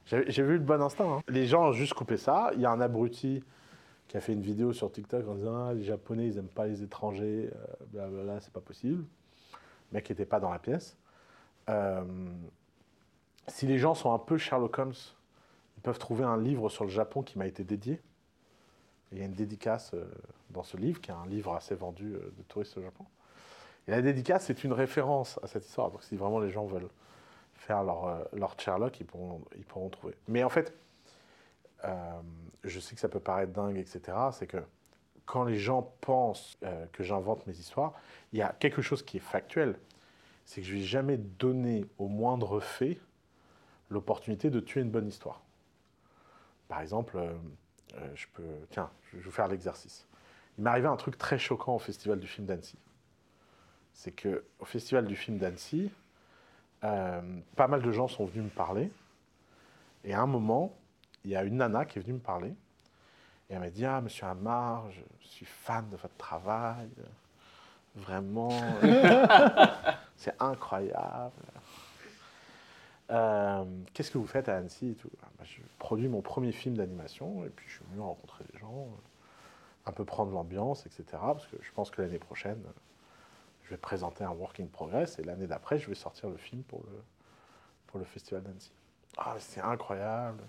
[0.05, 1.17] J'ai vu le bon instinct.
[1.17, 1.21] hein.
[1.27, 2.49] Les gens ont juste coupé ça.
[2.55, 3.43] Il y a un abruti
[4.07, 6.65] qui a fait une vidéo sur TikTok en disant ah, les Japonais ils aiment pas
[6.65, 9.03] les étrangers, euh, blablabla, c'est pas possible.
[9.91, 10.97] Le mec n'était pas dans la pièce.
[11.69, 12.03] Euh,
[13.47, 14.93] si les gens sont un peu Sherlock Holmes,
[15.77, 18.01] ils peuvent trouver un livre sur le Japon qui m'a été dédié.
[19.11, 20.05] Il y a une dédicace euh,
[20.51, 23.05] dans ce livre, qui est un livre assez vendu euh, de touristes au Japon.
[23.87, 25.89] Et la dédicace, c'est une référence à cette histoire.
[25.91, 26.89] Donc si vraiment les gens veulent
[27.55, 30.15] faire leur, euh, leur Sherlock, ils pourront, ils pourront trouver.
[30.27, 30.73] Mais en fait,
[32.65, 34.17] je sais que ça peut paraître dingue, etc.
[34.33, 34.57] C'est que
[35.25, 36.57] quand les gens pensent
[36.91, 37.93] que j'invente mes histoires,
[38.33, 39.79] il y a quelque chose qui est factuel.
[40.43, 42.99] C'est que je ne vais jamais donner au moindre fait
[43.89, 45.41] l'opportunité de tuer une bonne histoire.
[46.67, 47.17] Par exemple,
[48.15, 48.43] je peux.
[48.69, 50.07] Tiens, je vais vous faire l'exercice.
[50.57, 52.77] Il m'est arrivé un truc très choquant au Festival du film d'Annecy.
[53.93, 55.91] C'est que au Festival du film d'Annecy,
[56.83, 57.21] euh,
[57.55, 58.91] pas mal de gens sont venus me parler.
[60.03, 60.73] Et à un moment,
[61.23, 62.53] il y a une nana qui est venue me parler.
[63.49, 66.89] Et elle m'a dit Ah, monsieur Hamar, je suis fan de votre travail.
[67.95, 68.49] Vraiment,
[68.83, 69.25] euh,
[70.15, 71.31] c'est incroyable.
[73.11, 77.45] Euh, Qu'est-ce que vous faites à Annecy Ah, bah, Je produis mon premier film d'animation
[77.45, 81.05] et puis je suis venu rencontrer les gens, euh, un peu prendre l'ambiance, etc.
[81.11, 82.71] Parce que je pense que l'année prochaine, euh,
[83.63, 86.63] je vais présenter un work in progress et l'année d'après, je vais sortir le film
[86.63, 87.03] pour le,
[87.87, 88.71] pour le festival d'Annecy.
[89.17, 90.43] Ah, c'est incroyable.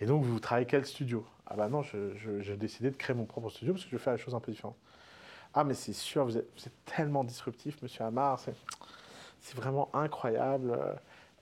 [0.00, 1.24] Et donc, vous travaillez quel studio?
[1.46, 4.14] Ah bah non, j'ai décidé de créer mon propre studio parce que je vais faire
[4.14, 4.76] les choses un peu différentes.
[5.52, 6.48] Ah, mais c'est sûr, vous êtes,
[6.84, 8.04] tellement disruptif, monsieur.
[8.38, 8.54] C'est,
[9.40, 10.76] c'est vraiment incroyable.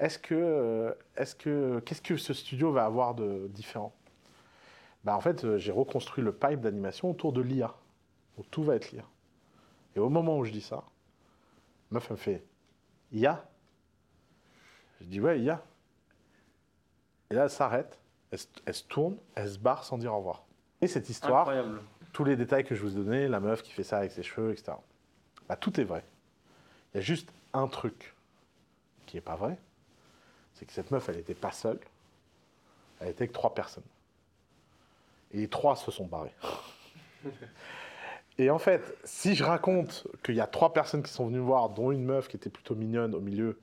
[0.01, 3.95] Euh, Est-ce que, est-ce que, qu'est-ce que ce studio va avoir de différent?
[5.05, 7.74] Bah, En fait, euh, j'ai reconstruit le pipe d'animation autour de l'IA.
[8.36, 9.05] Donc tout va être l'IA.
[9.97, 10.84] Et au moment où je dis ça,
[11.90, 12.45] meuf, elle me fait
[13.12, 13.45] IA?
[15.01, 15.62] Je dis ouais, IA.
[17.30, 17.99] Et là, elle s'arrête,
[18.30, 20.45] elle, se- elle se tourne, elle se barre sans dire au revoir.
[20.80, 21.47] Et cette histoire,
[22.12, 24.22] tous les détails que je vous ai donnés, la meuf qui fait ça avec ses
[24.22, 24.72] cheveux, etc.
[25.49, 26.05] Bah, tout est vrai.
[26.93, 28.14] Il y a juste un truc
[29.07, 29.59] qui n'est pas vrai,
[30.63, 31.81] c'est que cette meuf, elle n'était pas seule,
[33.01, 33.83] elle était avec trois personnes.
[35.33, 36.31] Et les trois se sont barrés.
[38.39, 41.43] Et en fait, si je raconte qu'il y a trois personnes qui sont venues me
[41.43, 43.59] voir, dont une meuf qui était plutôt mignonne au milieu,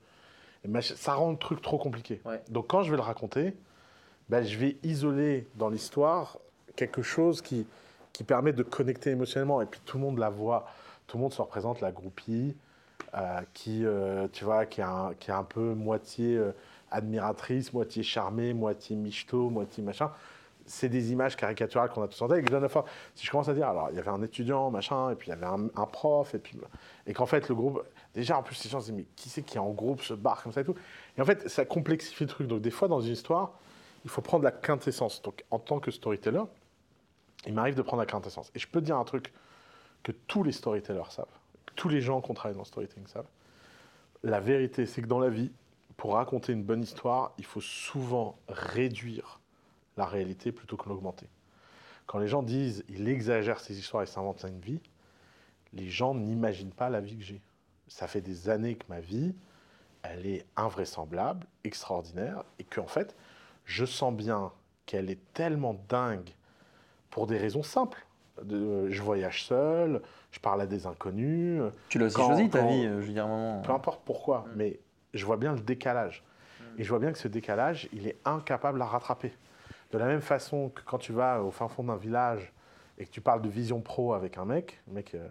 [0.68, 2.20] mach- ça rend le truc trop compliqué.
[2.26, 2.42] Ouais.
[2.50, 3.56] Donc quand je vais le raconter,
[4.28, 6.36] ben, je vais isoler dans l'histoire
[6.76, 7.66] quelque chose qui,
[8.12, 9.62] qui permet de connecter émotionnellement.
[9.62, 10.66] Et puis tout le monde la voit,
[11.06, 12.54] tout le monde se représente la groupie,
[13.14, 16.52] euh, qui, euh, tu vois, qui, est un, qui est un peu moitié euh,
[16.90, 20.10] admiratrice, moitié charmée, moitié michto, moitié machin.
[20.66, 22.48] C'est des images caricaturales qu'on a tous en tête.
[22.48, 22.86] Et forme.
[23.14, 25.30] Si je commence à dire, alors il y avait un étudiant, machin, et puis il
[25.30, 26.56] y avait un, prof, et puis
[27.06, 27.82] et qu'en fait le groupe,
[28.14, 30.14] déjà en plus les gens se disent mais qui c'est qui est en groupe se
[30.14, 30.76] barre comme ça et tout.
[31.18, 32.46] Et en fait ça complexifie le truc.
[32.46, 33.52] Donc des fois dans une histoire,
[34.04, 35.22] il faut prendre la quintessence.
[35.22, 36.42] Donc en tant que storyteller,
[37.46, 38.50] il m'arrive de prendre la quintessence.
[38.54, 39.32] Et je peux te dire un truc
[40.02, 41.26] que tous les storytellers savent,
[41.66, 43.28] que tous les gens qui ont travaillé dans le storytelling savent.
[44.22, 45.50] La vérité, c'est que dans la vie,
[45.96, 49.40] pour raconter une bonne histoire, il faut souvent réduire
[49.96, 51.26] la réalité plutôt que l'augmenter.
[52.06, 54.80] Quand les gens disent il exagère ses histoires et s'invente une vie,
[55.72, 57.40] les gens n'imaginent pas la vie que j'ai.
[57.88, 59.34] Ça fait des années que ma vie,
[60.02, 63.14] elle est invraisemblable, extraordinaire, et qu'en fait,
[63.64, 64.52] je sens bien
[64.86, 66.30] qu'elle est tellement dingue
[67.10, 68.06] pour des raisons simples.
[68.42, 70.00] De- je voyage seul,
[70.32, 71.60] je parle à des inconnus,
[71.90, 73.60] Tu l'as aussi choisi ta vie, euh, je veux dire, un moment.
[73.62, 74.80] peu importe pourquoi, mais
[75.14, 76.24] je vois bien le décalage.
[76.78, 79.32] Et je vois bien que ce décalage, il est incapable à rattraper.
[79.92, 82.52] De la même façon que quand tu vas au fin fond d'un village
[82.98, 85.28] et que tu parles de vision pro avec un mec, le mec, euh,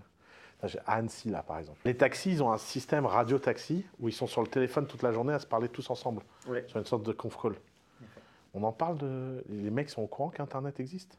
[0.85, 1.79] à Annecy là par exemple.
[1.85, 5.11] Les taxis, ils ont un système radio-taxi où ils sont sur le téléphone toute la
[5.11, 6.21] journée à se parler tous ensemble,
[6.67, 7.55] sur une sorte de conf call.
[8.53, 9.43] On en parle de.
[9.47, 11.17] Les mecs sont au courant qu'Internet existe?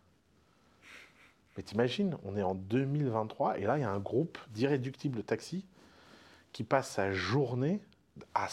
[1.57, 5.65] Mais t'imagines, on est en 2023 et là, il y a un groupe d'irréductibles taxis
[6.53, 7.81] qui passe sa journée
[8.35, 8.49] à.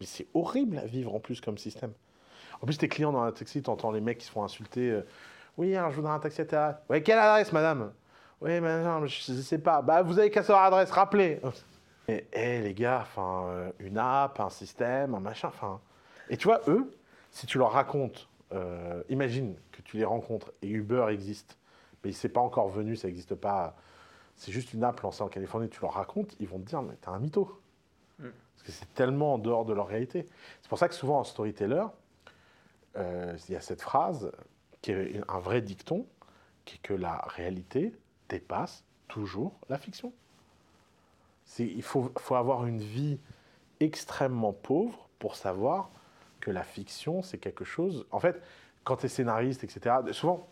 [0.00, 1.92] Mais c'est horrible à vivre en plus comme système.
[2.60, 4.90] En plus, tes clients dans un taxi, t'entends les mecs qui se font insulter.
[4.90, 5.06] euh,
[5.56, 6.82] oui, alors je voudrais un taxi ta.
[6.88, 7.92] Ouais, quelle adresse, madame?
[8.40, 9.82] Oui, non, je ne sais pas.
[9.82, 11.40] Bah, vous avez qu'à savoir l'adresse, rappelez.
[12.08, 15.80] Mais, hé, les gars, euh, une app, un système, un machin, enfin.
[16.28, 16.90] Et tu vois, eux,
[17.30, 21.56] si tu leur racontes, euh, imagine que tu les rencontres et Uber existe,
[22.02, 23.74] mais il s'est pas encore venu, ça n'existe pas.
[24.36, 26.94] C'est juste une app lancée en Californie, tu leur racontes, ils vont te dire, mais
[26.96, 27.60] t'es un mytho.
[28.18, 28.24] Que
[28.72, 30.26] c'est tellement en dehors de leur réalité.
[30.62, 31.84] C'est pour ça que souvent en storyteller,
[32.96, 34.32] euh, il y a cette phrase
[34.80, 36.06] qui est un vrai dicton,
[36.64, 37.94] qui est que la réalité
[38.28, 40.12] dépasse toujours la fiction.
[41.58, 43.18] Il faut, faut avoir une vie
[43.80, 45.90] extrêmement pauvre pour savoir
[46.40, 48.06] que la fiction, c'est quelque chose...
[48.10, 48.42] En fait,
[48.82, 50.48] quand tu es scénariste, etc., souvent,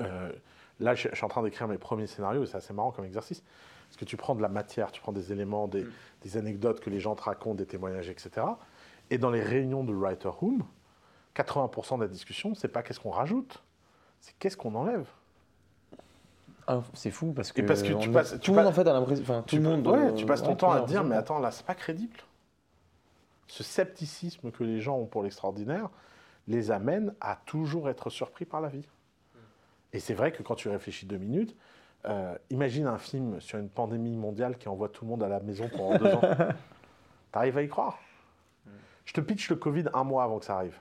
[0.00, 0.32] euh,
[0.80, 3.04] là, je, je suis en train d'écrire mes premiers scénarios, et c'est assez marrant comme
[3.04, 3.42] exercice,
[3.88, 5.86] parce que tu prends de la matière, tu prends des éléments, des,
[6.22, 8.46] des anecdotes que les gens te racontent, des témoignages, etc.
[9.10, 10.62] Et dans les réunions de Writer Room,
[11.36, 13.62] 80% de la discussion, c'est pas qu'est-ce qu'on rajoute,
[14.20, 15.06] c'est qu'est-ce qu'on enlève.
[16.66, 18.86] Ah, c'est fou parce que, Et parce que tu passes- tout le monde en fait
[18.86, 19.22] a l'impression.
[19.24, 19.86] Enfin, tout Tu, le monde.
[19.86, 22.18] ouais, euh, tu passes ton ouais, temps à dire, mais attends, là, c'est pas crédible.
[23.46, 25.88] Ce scepticisme que les gens ont pour l'extraordinaire
[26.46, 28.86] les amène à toujours être surpris par la vie.
[29.94, 31.56] Et c'est vrai que quand tu réfléchis deux minutes,
[32.06, 35.40] euh, imagine un film sur une pandémie mondiale qui envoie tout le monde à la
[35.40, 36.20] maison pendant deux ans.
[37.32, 37.98] T'arrives à y croire
[39.04, 40.78] Je te pitch le Covid un mois avant que ça arrive.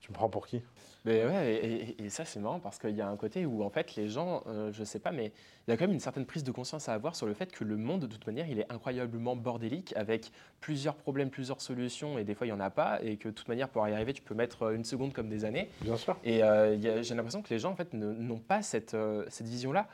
[0.00, 0.62] Tu me prends pour qui?
[1.04, 3.62] Mais ouais, et, et- et ça c'est marrant parce qu'il y a un côté où
[3.62, 5.32] en fait les gens, euh, je sais pas, mais
[5.66, 7.50] il y a quand même une certaine prise de conscience à avoir sur le fait
[7.52, 12.18] que le monde de toute manière il est incroyablement bordélique avec plusieurs problèmes, plusieurs solutions
[12.18, 13.92] et des fois il y en a pas et que de toute manière pour y
[13.92, 15.70] arriver tu peux mettre euh, une seconde comme des années.
[15.82, 16.16] Bien sûr.
[16.24, 19.82] Et euh, j'ai l'impression que les gens en fait n'ont pas cette, euh, cette vision-là.
[19.82, 19.84] Euh,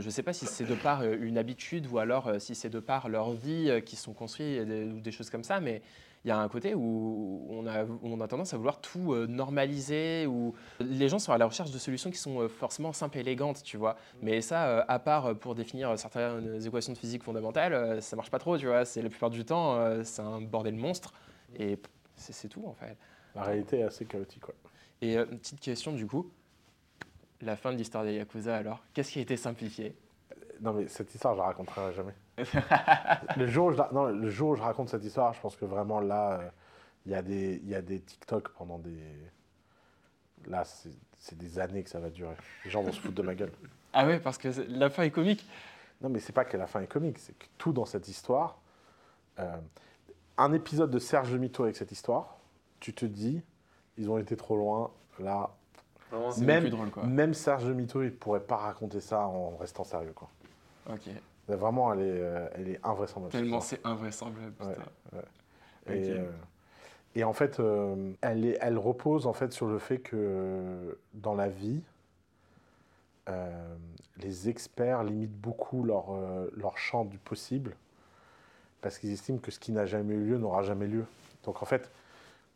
[0.00, 2.54] je ne sais pas si c'est de par euh, une habitude ou alors euh, si
[2.54, 5.82] c'est de par leur vie euh, qui sont construits ou des choses comme ça, mais
[6.24, 9.26] il y a un côté où on a, on a tendance à vouloir tout euh,
[9.26, 13.18] normaliser, où les gens sont à la recherche de solutions qui sont euh, forcément simples
[13.18, 13.96] et élégantes, tu vois.
[14.20, 18.14] Mais ça, euh, à part euh, pour définir certaines équations de physique fondamentales, euh, ça
[18.14, 18.84] marche pas trop, tu vois.
[18.84, 21.12] C'est la plupart du temps, euh, c'est un bordel monstre
[21.56, 21.76] et
[22.14, 22.96] c'est tout en fait.
[23.34, 24.46] La réalité est assez chaotique.
[24.46, 24.54] ouais.
[25.00, 26.30] Et euh, une petite question du coup.
[27.42, 29.96] La fin de l'histoire des Yakuza alors, qu'est-ce qui a été simplifié?
[30.60, 32.14] Non, mais cette histoire, je la raconterai jamais.
[33.36, 35.64] le, jour où je non, le jour où je raconte cette histoire, je pense que
[35.64, 36.48] vraiment là, euh,
[37.04, 38.96] il y, a des- il y a des TikTok pendant des.
[40.46, 42.34] Là, c'est des années que ça va durer.
[42.64, 43.52] Les gens vont se foutre de ma gueule.
[43.94, 45.46] Ah ouais, parce que la fin est comique.
[46.00, 48.58] Non, mais c'est pas que la fin est comique, c'est que tout dans cette histoire.
[49.38, 49.54] euh,
[50.38, 52.38] un épisode de Serge Le Mito avec cette histoire,
[52.80, 53.42] tu te dis,
[53.98, 54.90] ils ont été trop loin.
[55.18, 55.50] Là,
[56.32, 57.04] C'est même, plus drôle quoi.
[57.04, 60.12] même Serge Le Mito, il pourrait pas raconter ça en restant sérieux.
[60.14, 60.28] Quoi.
[60.90, 61.08] Ok.
[61.48, 63.32] Vraiment, elle est, euh, elle est invraisemblable.
[63.32, 64.54] Tellement c'est invraisemblable.
[64.62, 65.22] Ouais.
[65.94, 66.24] Et, euh,
[67.14, 71.34] et en fait, euh, elle, est- elle repose en fait sur le fait que dans
[71.34, 71.82] la vie,
[73.28, 73.74] euh,
[74.18, 77.76] les experts limitent beaucoup leur, euh, leur champ du possible
[78.80, 81.04] parce qu'ils estiment que ce qui n'a jamais eu lieu n'aura jamais lieu.
[81.44, 81.90] Donc en fait,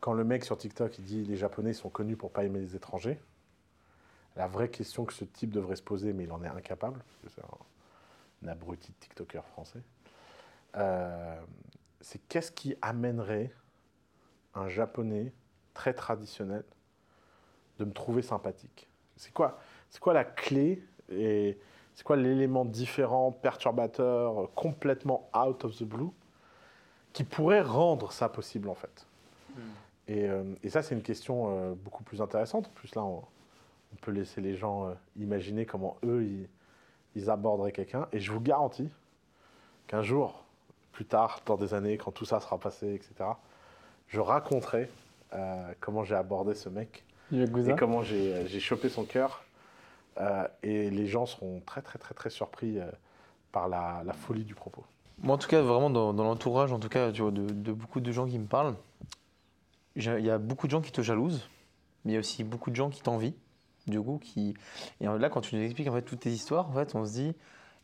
[0.01, 2.75] quand le mec sur TikTok il dit les Japonais sont connus pour pas aimer les
[2.75, 3.19] étrangers,
[4.37, 7.17] la vraie question que ce type devrait se poser, mais il en est incapable, parce
[7.17, 9.81] que c'est un, un abruti de TikToker français,
[10.75, 11.41] euh,
[12.01, 13.51] c'est qu'est-ce qui amènerait
[14.53, 15.33] un japonais
[15.73, 16.63] très traditionnel
[17.79, 18.87] de me trouver sympathique?
[19.15, 19.59] C'est quoi,
[19.89, 21.57] c'est quoi la clé et
[21.95, 26.11] c'est quoi l'élément différent, perturbateur, complètement out of the blue
[27.13, 29.07] qui pourrait rendre ça possible en fait?
[30.07, 32.67] Et, euh, et ça, c'est une question euh, beaucoup plus intéressante.
[32.67, 33.23] En plus, là, on,
[33.93, 36.49] on peut laisser les gens euh, imaginer comment eux, ils,
[37.15, 38.07] ils aborderaient quelqu'un.
[38.11, 38.89] Et je vous garantis
[39.87, 40.43] qu'un jour,
[40.91, 43.29] plus tard, dans des années, quand tout ça sera passé, etc.,
[44.07, 44.89] je raconterai
[45.33, 47.73] euh, comment j'ai abordé ce mec Yakuza.
[47.73, 49.43] et comment j'ai j'ai chopé son cœur.
[50.19, 52.89] Euh, et les gens seront très, très, très, très surpris euh,
[53.51, 54.83] par la, la folie du propos.
[55.19, 57.71] Moi, en tout cas, vraiment dans, dans l'entourage, en tout cas, tu vois, de, de
[57.71, 58.75] beaucoup de gens qui me parlent,
[59.95, 61.49] il y a beaucoup de gens qui te jalousent,
[62.05, 63.33] mais il y a aussi beaucoup de gens qui t'envient.
[63.87, 64.53] Du coup, qui
[64.99, 67.13] et là, quand tu nous expliques en fait toutes tes histoires, en fait, on se
[67.13, 67.33] dit,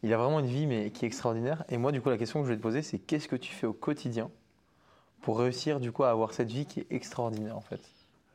[0.04, 1.64] il a vraiment une vie mais qui est extraordinaire.
[1.70, 3.54] Et moi, du coup, la question que je vais te poser, c'est qu'est-ce que tu
[3.54, 4.30] fais au quotidien
[5.22, 7.82] pour réussir du coup à avoir cette vie qui est extraordinaire en fait?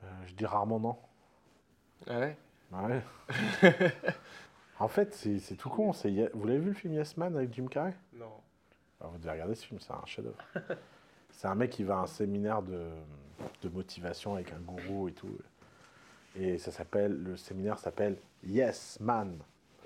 [0.03, 0.97] Euh, je dis rarement non.
[2.07, 2.37] Ah ouais?
[2.73, 3.03] Ouais.
[4.81, 5.91] en fait, c'est c'est tout con.
[5.91, 7.95] Vous l'avez vu le film Yes Man avec Jim Carrey?
[8.15, 8.33] Non.
[9.01, 10.39] Ah, Vous devez regarder ce film, c'est un chef-d'œuvre.
[11.31, 12.89] c'est un mec qui va à un séminaire de,
[13.63, 15.29] de motivation avec un gourou et tout.
[16.39, 19.39] Et ça s'appelle, le séminaire s'appelle Yes Man.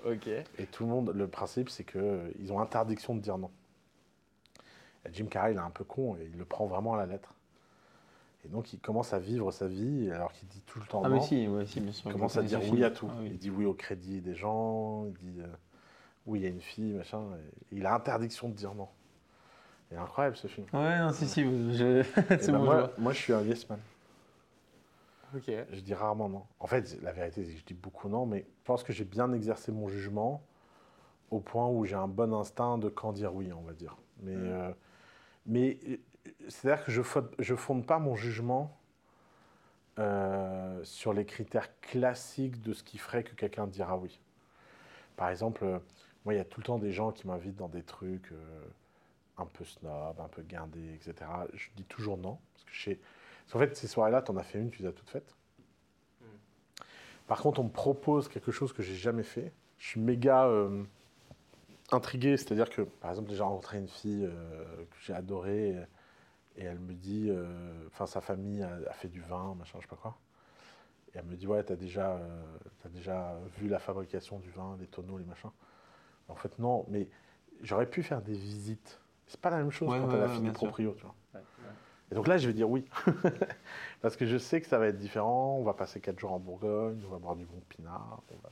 [0.05, 0.27] Ok.
[0.27, 3.49] Et tout le monde, le principe, c'est qu'ils ont interdiction de dire non.
[5.05, 7.05] Et Jim Carrey, il est un peu con et il le prend vraiment à la
[7.05, 7.33] lettre.
[8.45, 11.09] Et donc, il commence à vivre sa vie alors qu'il dit tout le temps Ah,
[11.09, 11.15] non.
[11.15, 12.09] mais si, ouais, si, bien sûr.
[12.09, 13.07] Il commence à dire oui à tout.
[13.09, 13.29] Ah oui.
[13.31, 15.47] Il dit oui au crédit des gens, il dit euh,
[16.25, 17.21] oui, il y a une fille, machin.
[17.71, 18.89] et il a interdiction de dire non.
[19.89, 20.67] Il est incroyable ce film.
[20.73, 22.03] Ouais, non, si, si, je...
[22.47, 23.79] Ben moi, moi, je suis un yes man.
[25.71, 26.43] Je dis rarement non.
[26.59, 29.05] En fait, la vérité, c'est que je dis beaucoup non, mais je pense que j'ai
[29.05, 30.43] bien exercé mon jugement
[31.31, 33.97] au point où j'ai un bon instinct de quand dire oui, on va dire.
[34.21, 34.71] Mais, euh,
[35.45, 35.97] mais euh,
[36.47, 38.77] c'est-à-dire que je ne fonde pas mon jugement
[39.99, 44.19] euh, sur les critères classiques de ce qui ferait que quelqu'un dira oui.
[45.15, 45.79] Par exemple, euh,
[46.25, 48.65] moi, il y a tout le temps des gens qui m'invitent dans des trucs euh,
[49.37, 51.29] un peu snob, un peu guindés, etc.
[51.53, 52.99] Je dis toujours non, parce que je sais-
[53.43, 55.35] parce qu'en fait, ces soirées-là, tu en as fait une, tu les as toutes faites.
[57.27, 59.53] Par contre, on me propose quelque chose que j'ai jamais fait.
[59.77, 60.83] Je suis méga euh,
[61.91, 65.69] intrigué, c'est-à-dire que, par exemple, j'ai rencontré une fille euh, que j'ai adorée
[66.57, 69.77] et, et elle me dit, euh, enfin, sa famille a, a fait du vin, machin,
[69.79, 70.17] je sais pas quoi.
[71.13, 74.75] Et elle me dit, ouais, t'as déjà, euh, t'as déjà vu la fabrication du vin,
[74.79, 75.51] les tonneaux, les machins.
[76.27, 77.07] En fait, non, mais
[77.61, 78.99] j'aurais pu faire des visites.
[79.27, 80.53] C'est pas la même chose Ouais, quand ouais, t'as la ouais, fille sûr.
[80.53, 81.15] proprio, tu vois.
[82.13, 82.85] Et donc là, je vais dire oui.
[84.03, 85.57] Parce que je sais que ça va être différent.
[85.59, 88.49] On va passer quatre jours en Bourgogne, on va boire du bon pinard, on va,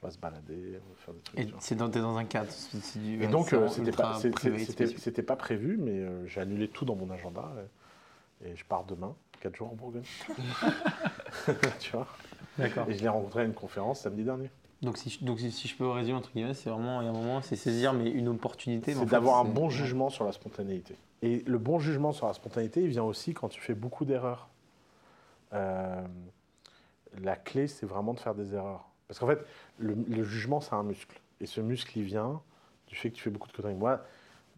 [0.00, 1.40] on va se balader, on va faire des trucs.
[1.40, 2.52] Et c'est dans, un cadre.
[2.94, 7.10] du- Et donc, euh, c'était pas, c'était- prévu, mais euh, j'ai annulé tout dans mon
[7.10, 7.50] agenda.
[8.44, 10.04] Et, et je pars demain, quatre jours en Bourgogne.
[11.80, 12.06] tu vois?
[12.58, 12.88] D'accord.
[12.88, 14.50] Et je l'ai rencontré à une conférence samedi dernier.
[14.82, 17.08] Donc, si, je- donc si, si je peux résumer, entre guillemets, c'est vraiment, il y
[17.08, 18.92] a un moment, c'est saisir mais une opportunité.
[18.92, 20.94] en C'est fait, d'avoir un bon jugement sur la spontanéité.
[21.22, 24.48] Et le bon jugement sur la spontanéité, il vient aussi quand tu fais beaucoup d'erreurs.
[25.52, 26.04] Euh,
[27.20, 28.88] la clé, c'est vraiment de faire des erreurs.
[29.06, 29.44] Parce qu'en fait,
[29.78, 31.20] le, le jugement, c'est un muscle.
[31.40, 32.40] Et ce muscle, il vient
[32.88, 33.74] du fait que tu fais beaucoup de conneries.
[33.74, 34.00] Moi,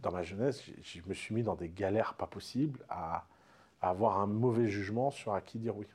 [0.02, 3.26] dans ma jeunesse, je me suis mis dans des galères pas possibles à,
[3.82, 5.86] à avoir un mauvais jugement sur à qui dire oui.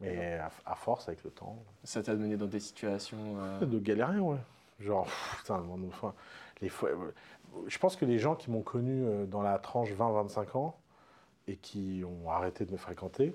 [0.00, 3.36] Mais à, à force, avec le temps, Ça t'a donné dans des situations.
[3.38, 4.38] euh, de galérien, ouais.
[4.80, 5.78] Genre, pff, putain, mon-
[6.60, 6.90] les fois,
[7.66, 10.78] je pense que les gens qui m'ont connu euh, dans la tranche 20-25 ans
[11.46, 13.34] et qui ont arrêté de me fréquenter,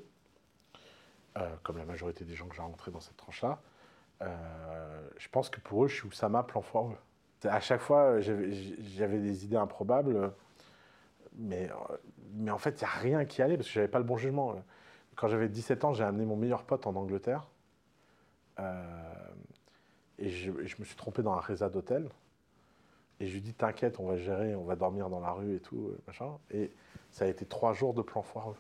[1.38, 3.62] euh, comme la majorité des gens que j'ai rencontrés dans cette tranche-là,
[4.22, 6.98] euh, je pense que pour eux, je suis Oussama plan foireux.
[7.44, 10.34] À chaque fois, j'avais des idées improbables,
[11.36, 11.70] mais,
[12.50, 14.56] en fait, il n'y a rien qui allait parce que j'avais pas le bon jugement.
[15.16, 17.48] Quand j'avais 17 ans, j'ai amené mon meilleur pote en Angleterre.
[20.18, 22.10] Et je, je me suis trompé dans un résa d'hôtel.
[23.20, 25.60] Et je lui dis T'inquiète, on va gérer, on va dormir dans la rue et
[25.60, 26.32] tout, euh, machin.
[26.52, 26.72] Et
[27.12, 28.56] ça a été trois jours de plan foireux.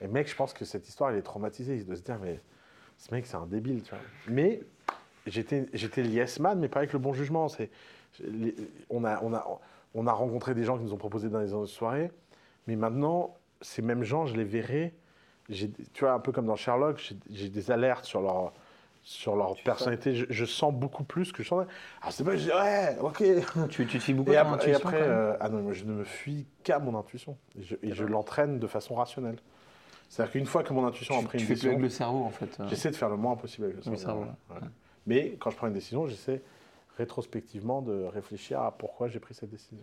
[0.00, 1.76] Et mec, je pense que cette histoire, il est traumatisé.
[1.76, 2.40] Il doit se dire Mais
[2.98, 4.00] ce mec, c'est un débile, tu vois.
[4.28, 4.60] Mais
[5.26, 7.46] j'étais j'étais yes man, mais pas avec le bon jugement.
[8.90, 9.60] On, a, on, a,
[9.94, 12.10] on a rencontré des gens qui nous ont proposé dans les soirées.
[12.66, 14.94] Mais maintenant, ces mêmes gens, je les verrai.
[15.48, 18.52] Tu vois, un peu comme dans Sherlock, j'ai des alertes sur leur,
[19.02, 20.14] sur leur personnalité.
[20.14, 21.66] Je, je sens beaucoup plus que je sens.
[22.02, 23.22] Ah, c'est pas, je dis, ouais, ok.
[23.70, 25.72] Tu, tu te fies beaucoup Et à ton après, et intuition, après, euh, ah non,
[25.72, 27.36] je ne me fuis qu'à mon intuition.
[27.58, 29.36] Et je, et je l'entraîne de façon rationnelle.
[30.08, 31.88] C'est-à-dire qu'une fois que mon intuition a pris tu une fais plus décision, avec le
[31.88, 32.58] cerveau, en fait.
[32.60, 32.66] euh.
[32.68, 34.24] j'essaie de faire le moins possible avec le Le cerveau.
[34.24, 34.68] cerveau, ouais, ouais.
[35.06, 36.42] Mais quand je prends une décision, j'essaie
[36.98, 39.78] rétrospectivement de réfléchir à pourquoi j'ai pris cette décision.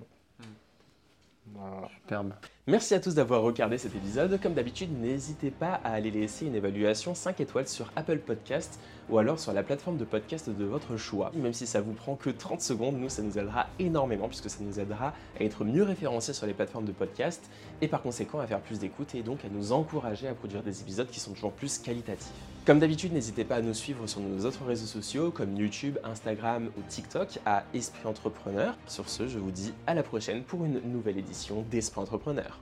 [1.54, 1.88] Voilà.
[2.02, 2.34] Superbe.
[2.68, 4.40] Merci à tous d'avoir regardé cet épisode.
[4.42, 8.80] Comme d'habitude, n'hésitez pas à aller laisser une évaluation 5 étoiles sur Apple Podcast
[9.10, 11.32] ou alors sur la plateforme de podcast de votre choix.
[11.34, 14.60] Même si ça vous prend que 30 secondes, nous, ça nous aidera énormément puisque ça
[14.62, 17.50] nous aidera à être mieux référencés sur les plateformes de podcast
[17.82, 20.82] et par conséquent à faire plus d'écoute et donc à nous encourager à produire des
[20.82, 22.32] épisodes qui sont toujours plus qualitatifs.
[22.66, 26.70] Comme d'habitude, n'hésitez pas à nous suivre sur nos autres réseaux sociaux comme YouTube, Instagram
[26.78, 28.76] ou TikTok à Esprit Entrepreneur.
[28.88, 32.60] Sur ce, je vous dis à la prochaine pour une nouvelle édition d'Esprit Entrepreneur.